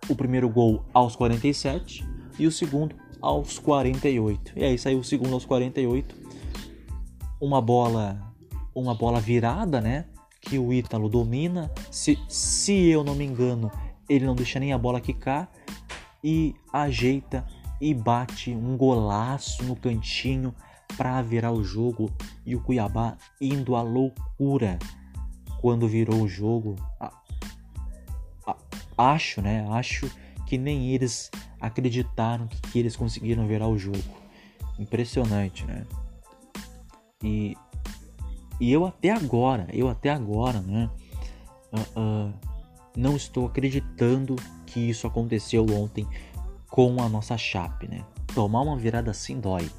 o 0.08 0.16
primeiro 0.16 0.48
gol 0.48 0.84
aos 0.94 1.14
47 1.16 2.06
e 2.38 2.46
o 2.46 2.52
segundo 2.52 2.94
aos 3.20 3.58
48. 3.58 4.52
E 4.56 4.64
aí 4.64 4.78
saiu 4.78 5.00
o 5.00 5.04
segundo 5.04 5.34
aos 5.34 5.44
48. 5.44 6.14
Uma 7.40 7.60
bola, 7.60 8.32
uma 8.74 8.94
bola 8.94 9.20
virada, 9.20 9.80
né? 9.80 10.06
Que 10.48 10.58
o 10.58 10.72
Ítalo 10.72 11.08
domina. 11.08 11.70
Se, 11.90 12.18
se 12.28 12.86
eu 12.86 13.04
não 13.04 13.14
me 13.14 13.24
engano, 13.24 13.70
ele 14.08 14.24
não 14.24 14.34
deixa 14.34 14.58
nem 14.58 14.72
a 14.72 14.78
bola 14.78 15.00
quicar 15.00 15.50
e 16.22 16.54
ajeita 16.72 17.46
e 17.80 17.92
bate 17.92 18.50
um 18.50 18.76
golaço 18.76 19.62
no 19.64 19.76
cantinho 19.76 20.54
para 20.96 21.20
virar 21.20 21.52
o 21.52 21.62
jogo 21.62 22.10
e 22.44 22.56
o 22.56 22.60
Cuiabá 22.60 23.16
indo 23.40 23.76
à 23.76 23.82
loucura 23.82 24.78
quando 25.60 25.88
virou 25.88 26.22
o 26.22 26.28
jogo. 26.28 26.76
Acho, 28.96 29.42
né? 29.42 29.66
Acho 29.70 30.10
que 30.46 30.56
nem 30.56 30.94
eles 30.94 31.30
acreditaram 31.60 32.46
que, 32.46 32.60
que 32.60 32.78
eles 32.78 32.96
conseguiram 32.96 33.46
virar 33.46 33.66
o 33.68 33.78
jogo. 33.78 33.98
Impressionante, 34.78 35.64
né? 35.64 35.84
E, 37.22 37.56
e 38.60 38.72
eu 38.72 38.86
até 38.86 39.10
agora, 39.10 39.68
eu 39.72 39.88
até 39.88 40.10
agora, 40.10 40.60
né? 40.60 40.90
Uh, 41.72 42.00
uh, 42.00 42.34
não 42.96 43.16
estou 43.16 43.46
acreditando 43.46 44.36
que 44.64 44.80
isso 44.80 45.06
aconteceu 45.06 45.66
ontem 45.70 46.06
com 46.70 47.00
a 47.02 47.08
nossa 47.08 47.36
Chape, 47.36 47.86
né? 47.88 48.04
Tomar 48.34 48.62
uma 48.62 48.76
virada 48.76 49.10
assim 49.10 49.38
dói. 49.38 49.70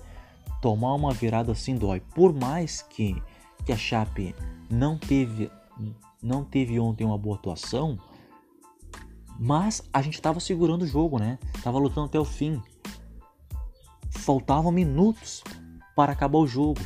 Tomar 0.61 0.93
uma 0.93 1.11
virada 1.11 1.51
assim 1.51 1.75
dói. 1.75 1.99
Por 1.99 2.33
mais 2.33 2.81
que, 2.81 3.21
que 3.65 3.71
a 3.71 3.77
Chape 3.77 4.35
não 4.69 4.97
teve, 4.97 5.51
não 6.21 6.43
teve 6.43 6.79
ontem 6.79 7.05
uma 7.05 7.17
boa 7.17 7.35
atuação, 7.35 7.99
mas 9.39 9.83
a 9.93 10.01
gente 10.01 10.15
estava 10.15 10.39
segurando 10.39 10.83
o 10.83 10.87
jogo, 10.87 11.19
né? 11.19 11.37
Tava 11.63 11.77
lutando 11.77 12.07
até 12.07 12.19
o 12.19 12.25
fim. 12.25 12.61
Faltavam 14.09 14.71
minutos 14.71 15.43
para 15.95 16.11
acabar 16.11 16.39
o 16.39 16.47
jogo. 16.47 16.81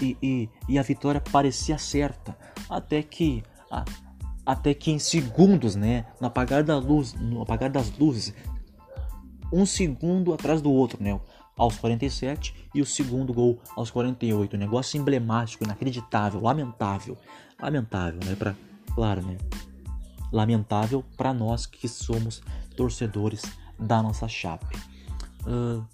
E, 0.00 0.16
e, 0.22 0.48
e, 0.68 0.78
a 0.78 0.82
vitória 0.82 1.20
parecia 1.20 1.78
certa. 1.78 2.36
Até 2.68 3.02
que. 3.02 3.42
A, 3.70 3.84
até 4.44 4.72
que 4.74 4.90
em 4.90 4.98
segundos, 4.98 5.74
né? 5.74 6.06
No 6.20 6.28
apagar 6.28 6.62
da 6.62 6.78
luz, 6.78 7.14
no 7.14 7.42
apagar 7.42 7.68
das 7.70 7.90
luzes, 7.98 8.32
um 9.52 9.66
segundo 9.66 10.32
atrás 10.32 10.62
do 10.62 10.70
outro, 10.70 11.02
né? 11.02 11.18
Aos 11.56 11.76
47 11.78 12.54
e 12.74 12.82
o 12.82 12.86
segundo 12.86 13.32
gol 13.32 13.58
aos 13.74 13.90
48. 13.90 14.54
Um 14.54 14.58
negócio 14.58 15.00
emblemático, 15.00 15.64
inacreditável, 15.64 16.40
lamentável. 16.40 17.16
Lamentável, 17.60 18.20
né? 18.24 18.36
Pra, 18.36 18.54
claro, 18.94 19.22
né? 19.22 19.36
lamentável 20.32 21.04
para 21.16 21.32
nós 21.32 21.66
que 21.66 21.88
somos 21.88 22.42
torcedores 22.76 23.42
da 23.78 24.02
nossa 24.02 24.28
Chape. 24.28 24.76
Uh, 25.46 25.84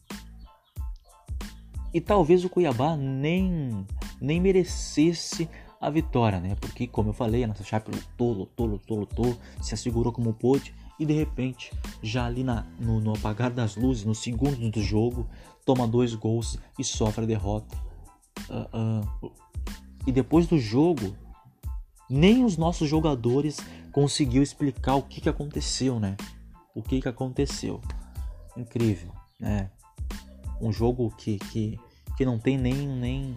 e 1.92 2.00
talvez 2.00 2.44
o 2.44 2.48
Cuiabá 2.48 2.96
nem, 2.96 3.86
nem 4.20 4.40
merecesse 4.40 5.48
a 5.80 5.90
vitória, 5.90 6.40
né? 6.40 6.54
Porque, 6.60 6.86
como 6.86 7.10
eu 7.10 7.12
falei, 7.12 7.44
a 7.44 7.48
nossa 7.48 7.64
Chape 7.64 7.90
lutou, 7.90 8.32
lutou, 8.32 8.66
lutou, 8.66 8.98
lutou, 9.00 9.38
se 9.60 9.74
assegurou 9.74 10.12
como 10.12 10.32
pôde 10.32 10.74
e 10.98 11.04
de 11.04 11.12
repente, 11.12 11.72
já 12.02 12.26
ali 12.26 12.44
na, 12.44 12.64
no, 12.78 13.00
no 13.00 13.14
apagar 13.14 13.50
das 13.50 13.74
luzes, 13.74 14.04
no 14.04 14.14
segundo 14.14 14.70
do 14.70 14.80
jogo, 14.80 15.28
toma 15.64 15.86
dois 15.86 16.14
gols 16.14 16.58
e 16.78 16.84
sofre 16.84 17.24
a 17.24 17.26
derrota. 17.26 17.76
Uh, 18.48 19.26
uh, 19.26 19.32
e 20.06 20.12
depois 20.12 20.46
do 20.46 20.58
jogo, 20.58 21.16
nem 22.08 22.44
os 22.44 22.56
nossos 22.56 22.88
jogadores 22.88 23.58
conseguiu 23.90 24.42
explicar 24.42 24.94
o 24.94 25.02
que, 25.02 25.20
que 25.20 25.28
aconteceu, 25.28 25.98
né? 25.98 26.16
O 26.74 26.82
que, 26.82 27.00
que 27.00 27.08
aconteceu. 27.08 27.80
Incrível, 28.56 29.10
né? 29.40 29.70
Um 30.62 30.72
jogo 30.72 31.12
que, 31.18 31.38
que, 31.38 31.78
que 32.16 32.24
não 32.24 32.38
tem 32.38 32.56
nem, 32.56 32.86
nem, 32.86 33.36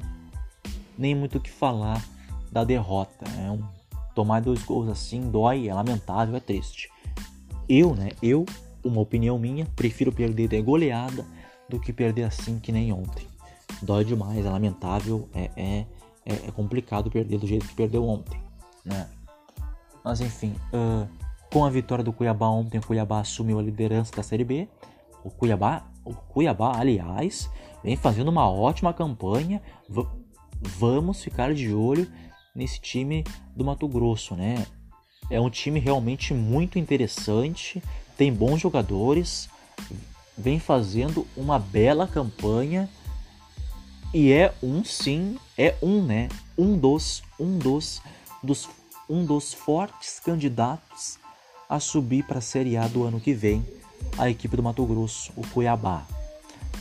nem 0.98 1.16
muito 1.16 1.40
o 1.40 1.42
que 1.42 1.50
falar 1.50 2.02
da 2.52 2.64
derrota. 2.64 3.26
É 3.40 3.52
um, 3.52 3.62
tomar 4.14 4.42
dois 4.42 4.64
gols 4.64 4.88
assim 4.88 5.30
dói, 5.30 5.68
é 5.68 5.74
lamentável, 5.74 6.36
é 6.36 6.40
triste. 6.40 6.90
Eu, 7.68 7.96
né? 7.96 8.10
Eu, 8.22 8.46
uma 8.84 9.02
opinião 9.02 9.38
minha, 9.40 9.66
prefiro 9.76 10.12
perder 10.12 10.48
de 10.48 10.62
goleada 10.62 11.26
do 11.68 11.80
que 11.80 11.92
perder 11.92 12.24
assim 12.24 12.60
que 12.60 12.72
nem 12.72 12.94
ontem. 12.94 13.28
Dói 13.82 14.06
demais, 14.06 14.46
é 14.46 14.50
lamentável, 14.50 15.28
é, 15.34 15.50
é, 15.56 15.86
é, 16.26 16.34
é 16.48 16.52
complicado 16.52 17.10
perder 17.10 17.40
do 17.40 17.48
jeito 17.48 17.68
que 17.68 17.74
perdeu 17.74 18.08
ontem, 18.08 18.40
né? 18.86 19.10
Mas 20.04 20.22
enfim, 20.22 20.56
uh, 20.72 21.08
com 21.52 21.66
a 21.66 21.70
vitória 21.70 22.04
do 22.04 22.14
Cuiabá 22.14 22.48
ontem, 22.48 22.78
o 22.78 22.86
Cuiabá 22.86 23.20
assumiu 23.20 23.58
a 23.58 23.62
liderança 23.62 24.16
da 24.16 24.22
Série 24.22 24.44
B. 24.44 24.68
O 25.24 25.32
Cuiabá, 25.32 25.84
o 26.06 26.13
Cuiabá, 26.13 26.78
aliás, 26.78 27.50
vem 27.84 27.96
fazendo 27.98 28.30
uma 28.30 28.50
ótima 28.50 28.94
campanha. 28.94 29.62
V 29.89 30.06
vamos 30.62 31.22
ficar 31.22 31.54
de 31.54 31.74
olho 31.74 32.10
nesse 32.56 32.80
time 32.80 33.24
do 33.56 33.65
Mato 33.65 33.88
Grosso, 33.88 34.36
né? 34.36 34.65
É 35.30 35.41
um 35.41 35.50
time 35.50 35.80
realmente 35.80 36.34
muito 36.34 36.80
interessante, 36.80 37.84
tem 38.18 38.32
bons 38.32 38.62
jogadores, 38.62 39.50
vem 40.38 40.60
fazendo 40.60 41.28
uma 41.36 41.60
bela 41.60 42.08
campanha 42.08 42.89
e 44.13 44.32
é 44.32 44.54
um 44.63 44.84
sim, 44.84 45.38
é 45.58 45.76
um, 45.82 46.02
né? 46.02 46.30
Um 46.58 46.78
dos, 46.78 47.22
um 47.39 47.58
dos, 47.58 48.02
dos 48.41 48.70
um 49.10 49.26
dos 49.26 49.54
fortes 49.54 50.20
candidatos 50.20 51.20
a 51.70 51.80
subir 51.80 52.26
para 52.26 52.39
a 52.39 52.41
Série 52.41 52.78
A 52.78 52.88
do 52.88 53.04
ano 53.04 53.20
que 53.20 53.34
vem, 53.34 53.65
a 54.18 54.30
equipe 54.30 54.56
do 54.56 54.63
Mato 54.63 54.86
Grosso, 54.86 55.32
o 55.36 55.46
Cuiabá. 55.48 56.04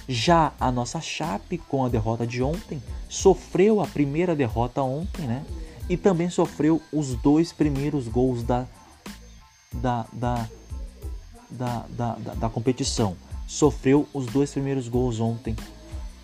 Já 0.08 0.52
a 0.60 0.70
nossa 0.70 1.00
Chape, 1.00 1.58
com 1.58 1.84
a 1.84 1.88
derrota 1.88 2.26
de 2.26 2.42
ontem, 2.42 2.82
sofreu 3.08 3.80
a 3.80 3.86
primeira 3.86 4.36
derrota 4.36 4.82
ontem, 4.82 5.26
né? 5.26 5.44
E 5.88 5.96
também 5.96 6.28
sofreu 6.30 6.80
os 6.92 7.14
dois 7.14 7.52
primeiros 7.52 8.08
gols 8.08 8.42
da, 8.42 8.66
da, 9.72 10.06
da, 10.12 10.48
da, 11.50 11.86
da, 11.88 12.14
da, 12.14 12.34
da 12.34 12.48
competição. 12.48 13.16
Sofreu 13.46 14.08
os 14.12 14.26
dois 14.26 14.50
primeiros 14.50 14.88
gols 14.88 15.20
ontem 15.20 15.56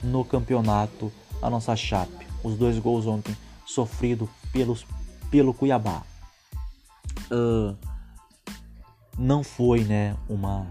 no 0.03 0.25
campeonato, 0.25 1.13
a 1.43 1.51
nossa 1.51 1.77
Chape. 1.77 2.27
Os 2.43 2.57
dois 2.57 2.79
gols 2.79 3.07
ontem 3.07 3.37
sofrido 3.67 4.29
pelos 4.53 4.87
pelo 5.31 5.55
Cuiabá. 5.55 6.03
Uh, 7.31 7.77
não 9.17 9.45
foi, 9.45 9.85
né, 9.85 10.17
uma 10.29 10.67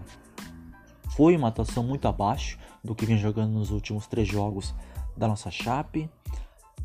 foi 1.16 1.36
uma 1.36 1.48
atuação 1.48 1.82
muito 1.82 2.06
abaixo 2.08 2.58
do 2.82 2.94
que 2.94 3.06
vem 3.06 3.18
jogando 3.18 3.52
nos 3.52 3.70
últimos 3.70 4.06
três 4.06 4.28
jogos 4.28 4.74
da 5.16 5.28
nossa 5.28 5.50
Chape. 5.50 6.10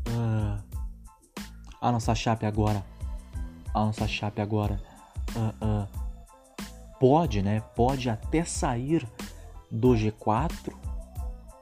Uh, 0.08 0.62
a 1.80 1.92
nossa 1.92 2.14
Chape 2.14 2.46
agora, 2.46 2.84
a 3.74 3.80
nossa 3.80 4.06
Chape 4.06 4.40
agora 4.40 4.80
uh, 5.36 5.88
pode, 6.98 7.42
né, 7.42 7.60
pode 7.74 8.08
até 8.10 8.44
sair 8.44 9.06
do 9.70 9.90
G4 9.90 10.72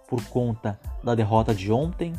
por 0.08 0.22
conta 0.26 0.78
da 1.02 1.14
derrota 1.14 1.54
de 1.54 1.72
ontem. 1.72 2.12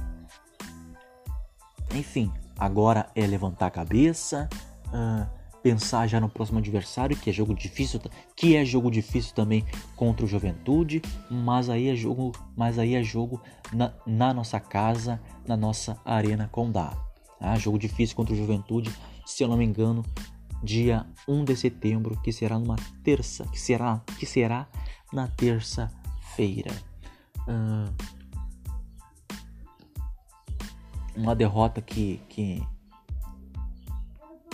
Enfim, 1.93 2.31
Agora 2.58 3.10
é 3.13 3.27
levantar 3.27 3.67
a 3.67 3.71
cabeça, 3.71 4.47
uh, 4.88 5.29
pensar 5.65 6.06
já 6.06 6.19
no 6.19 6.30
próximo 6.30 6.60
adversário, 6.60 7.17
que 7.17 7.28
é 7.28 7.34
jogo 7.34 7.51
difícil, 7.56 7.99
que 8.36 8.56
é 8.56 8.63
jogo 8.63 8.91
difícil 8.91 9.34
também 9.34 9.65
contra 9.95 10.23
o 10.23 10.28
Juventude, 10.30 11.01
mas 11.28 11.71
aí 11.71 11.88
é 11.88 11.95
jogo, 11.95 12.34
mas 12.56 12.78
aí 12.78 12.93
é 12.93 13.01
jogo 13.01 13.41
na, 13.73 13.91
na 14.06 14.32
nossa 14.32 14.60
casa, 14.60 15.19
na 15.47 15.58
nossa 15.58 15.99
arena 16.06 16.47
Condá. 16.51 16.95
Tá? 17.39 17.56
Jogo 17.56 17.80
difícil 17.80 18.15
contra 18.15 18.36
o 18.36 18.38
Juventude, 18.38 18.93
se 19.25 19.43
eu 19.43 19.47
não 19.47 19.58
me 19.58 19.65
engano, 19.65 20.06
dia 20.62 21.04
1 21.28 21.43
de 21.45 21.56
setembro, 21.56 22.21
que 22.21 22.32
será 22.32 22.60
numa 22.60 22.75
terça, 23.04 23.43
que 23.47 23.60
será, 23.60 24.04
que 24.19 24.25
será 24.28 24.67
na 25.12 25.28
terça-feira. 25.30 26.71
Uma 31.15 31.36
derrota 31.36 31.82
que, 31.82 32.21
que, 32.30 32.63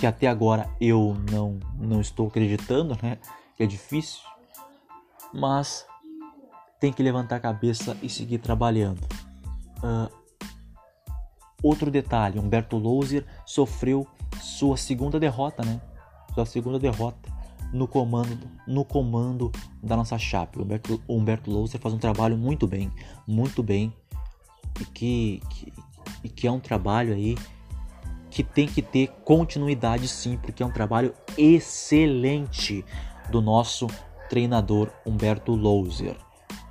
que 0.01 0.07
até 0.07 0.25
agora 0.25 0.67
eu 0.81 1.15
não, 1.31 1.59
não 1.77 2.01
estou 2.01 2.27
acreditando, 2.27 2.97
né? 3.03 3.19
É 3.59 3.67
difícil, 3.67 4.21
mas 5.31 5.85
tem 6.79 6.91
que 6.91 7.03
levantar 7.03 7.35
a 7.35 7.39
cabeça 7.39 7.95
e 8.01 8.09
seguir 8.09 8.39
trabalhando. 8.39 8.99
Uh, 9.77 10.11
outro 11.61 11.91
detalhe, 11.91 12.39
Humberto 12.39 12.79
Louser 12.79 13.23
sofreu 13.45 14.07
sua 14.41 14.75
segunda 14.75 15.19
derrota, 15.19 15.63
né? 15.63 15.79
Sua 16.33 16.47
segunda 16.47 16.79
derrota 16.79 17.31
no 17.71 17.87
comando, 17.87 18.49
no 18.65 18.83
comando 18.83 19.51
da 19.83 19.95
nossa 19.95 20.17
chape. 20.17 20.57
O 20.57 20.63
Humberto, 20.63 20.99
Humberto 21.07 21.51
Louser 21.51 21.79
faz 21.79 21.93
um 21.93 21.99
trabalho 21.99 22.35
muito 22.35 22.65
bem, 22.65 22.91
muito 23.27 23.61
bem, 23.61 23.93
e 24.79 24.85
que, 24.85 25.43
que, 25.47 25.73
e 26.23 26.29
que 26.29 26.47
é 26.47 26.51
um 26.51 26.59
trabalho 26.59 27.13
aí 27.13 27.37
que 28.31 28.43
tem 28.43 28.65
que 28.65 28.81
ter 28.81 29.09
continuidade 29.25 30.07
sim, 30.07 30.37
porque 30.37 30.63
é 30.63 30.65
um 30.65 30.71
trabalho 30.71 31.13
excelente 31.37 32.83
do 33.29 33.41
nosso 33.41 33.87
treinador 34.29 34.89
Humberto 35.05 35.53
Louser, 35.53 36.15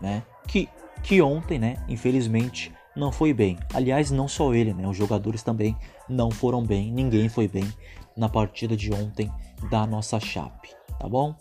né? 0.00 0.22
Que, 0.48 0.68
que 1.02 1.20
ontem, 1.20 1.58
né, 1.58 1.76
infelizmente, 1.86 2.72
não 2.96 3.12
foi 3.12 3.34
bem. 3.34 3.58
Aliás, 3.74 4.10
não 4.10 4.26
só 4.26 4.54
ele, 4.54 4.72
né? 4.72 4.88
Os 4.88 4.96
jogadores 4.96 5.42
também 5.42 5.76
não 6.08 6.30
foram 6.30 6.64
bem, 6.64 6.90
ninguém 6.90 7.28
foi 7.28 7.46
bem 7.46 7.70
na 8.16 8.28
partida 8.28 8.74
de 8.74 8.92
ontem 8.92 9.30
da 9.70 9.86
nossa 9.86 10.18
Chape, 10.18 10.70
tá 10.98 11.06
bom? 11.06 11.36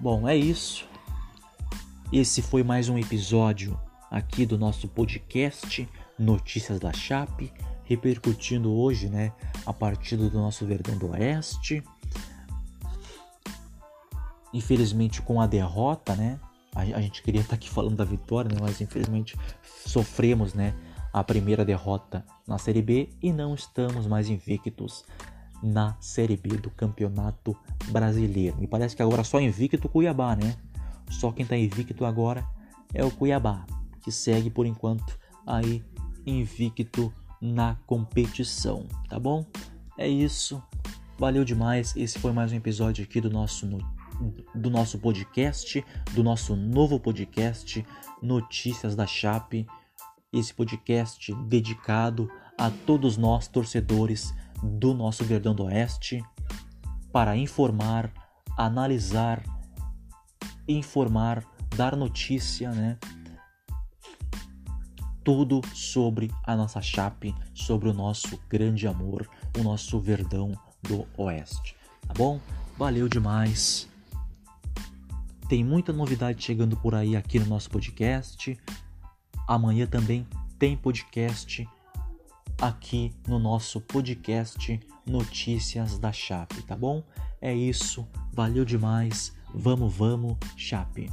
Bom, 0.00 0.28
é 0.28 0.36
isso. 0.36 0.86
Esse 2.12 2.40
foi 2.40 2.62
mais 2.62 2.88
um 2.88 2.96
episódio 2.96 3.78
aqui 4.08 4.46
do 4.46 4.56
nosso 4.56 4.86
podcast 4.88 5.86
notícias 6.16 6.78
da 6.80 6.92
Chape, 6.92 7.52
repercutindo 7.88 8.70
hoje, 8.70 9.08
né, 9.08 9.32
a 9.64 9.72
partida 9.72 10.28
do 10.28 10.38
nosso 10.38 10.66
Verdão 10.66 10.98
do 10.98 11.10
Oeste. 11.10 11.82
Infelizmente 14.52 15.22
com 15.22 15.40
a 15.40 15.46
derrota, 15.46 16.14
né, 16.14 16.38
a, 16.74 16.82
a 16.82 17.00
gente 17.00 17.22
queria 17.22 17.40
estar 17.40 17.54
aqui 17.54 17.70
falando 17.70 17.96
da 17.96 18.04
vitória, 18.04 18.50
né, 18.54 18.58
mas 18.60 18.80
infelizmente 18.82 19.36
sofremos, 19.86 20.52
né, 20.52 20.74
a 21.12 21.24
primeira 21.24 21.64
derrota 21.64 22.24
na 22.46 22.58
Série 22.58 22.82
B 22.82 23.08
e 23.22 23.32
não 23.32 23.54
estamos 23.54 24.06
mais 24.06 24.28
invictos 24.28 25.04
na 25.62 25.96
Série 25.98 26.36
B 26.36 26.50
do 26.58 26.70
Campeonato 26.70 27.56
Brasileiro. 27.86 28.58
Me 28.58 28.66
parece 28.66 28.94
que 28.94 29.02
agora 29.02 29.24
só 29.24 29.40
invicto 29.40 29.86
o 29.86 29.90
Cuiabá, 29.90 30.36
né? 30.36 30.56
Só 31.10 31.32
quem 31.32 31.42
está 31.42 31.56
invicto 31.56 32.04
agora 32.04 32.46
é 32.92 33.02
o 33.02 33.10
Cuiabá, 33.10 33.64
que 34.02 34.12
segue 34.12 34.50
por 34.50 34.66
enquanto 34.66 35.18
aí 35.46 35.82
invicto 36.26 37.12
na 37.40 37.76
competição, 37.86 38.86
tá 39.08 39.18
bom? 39.18 39.44
É 39.96 40.08
isso. 40.08 40.62
Valeu 41.18 41.44
demais. 41.44 41.94
Esse 41.96 42.18
foi 42.18 42.32
mais 42.32 42.52
um 42.52 42.56
episódio 42.56 43.04
aqui 43.04 43.20
do 43.20 43.30
nosso 43.30 43.66
do 44.54 44.68
nosso 44.68 44.98
podcast, 44.98 45.84
do 46.12 46.24
nosso 46.24 46.56
novo 46.56 46.98
podcast 46.98 47.84
Notícias 48.20 48.96
da 48.96 49.06
Chape. 49.06 49.66
Esse 50.32 50.52
podcast 50.52 51.32
dedicado 51.46 52.30
a 52.56 52.70
todos 52.70 53.16
nós 53.16 53.46
torcedores 53.46 54.34
do 54.62 54.92
nosso 54.92 55.24
Verdão 55.24 55.54
do 55.54 55.64
Oeste 55.64 56.22
para 57.12 57.36
informar, 57.36 58.12
analisar, 58.56 59.42
informar, 60.66 61.44
dar 61.76 61.96
notícia, 61.96 62.70
né? 62.72 62.98
Tudo 65.28 65.60
sobre 65.74 66.30
a 66.42 66.56
nossa 66.56 66.80
chape, 66.80 67.34
sobre 67.52 67.86
o 67.90 67.92
nosso 67.92 68.40
grande 68.48 68.88
amor, 68.88 69.28
o 69.58 69.62
nosso 69.62 70.00
verdão 70.00 70.58
do 70.82 71.06
Oeste. 71.18 71.76
Tá 72.06 72.14
bom? 72.14 72.40
Valeu 72.78 73.06
demais. 73.10 73.86
Tem 75.46 75.62
muita 75.62 75.92
novidade 75.92 76.42
chegando 76.42 76.78
por 76.78 76.94
aí 76.94 77.14
aqui 77.14 77.38
no 77.38 77.44
nosso 77.44 77.68
podcast. 77.68 78.58
Amanhã 79.46 79.86
também 79.86 80.26
tem 80.58 80.74
podcast 80.78 81.68
aqui 82.58 83.12
no 83.26 83.38
nosso 83.38 83.82
podcast 83.82 84.80
Notícias 85.06 85.98
da 85.98 86.10
Chape, 86.10 86.62
tá 86.62 86.74
bom? 86.74 87.04
É 87.38 87.54
isso. 87.54 88.08
Valeu 88.32 88.64
demais. 88.64 89.36
Vamos, 89.52 89.94
vamos, 89.94 90.38
Chape. 90.56 91.10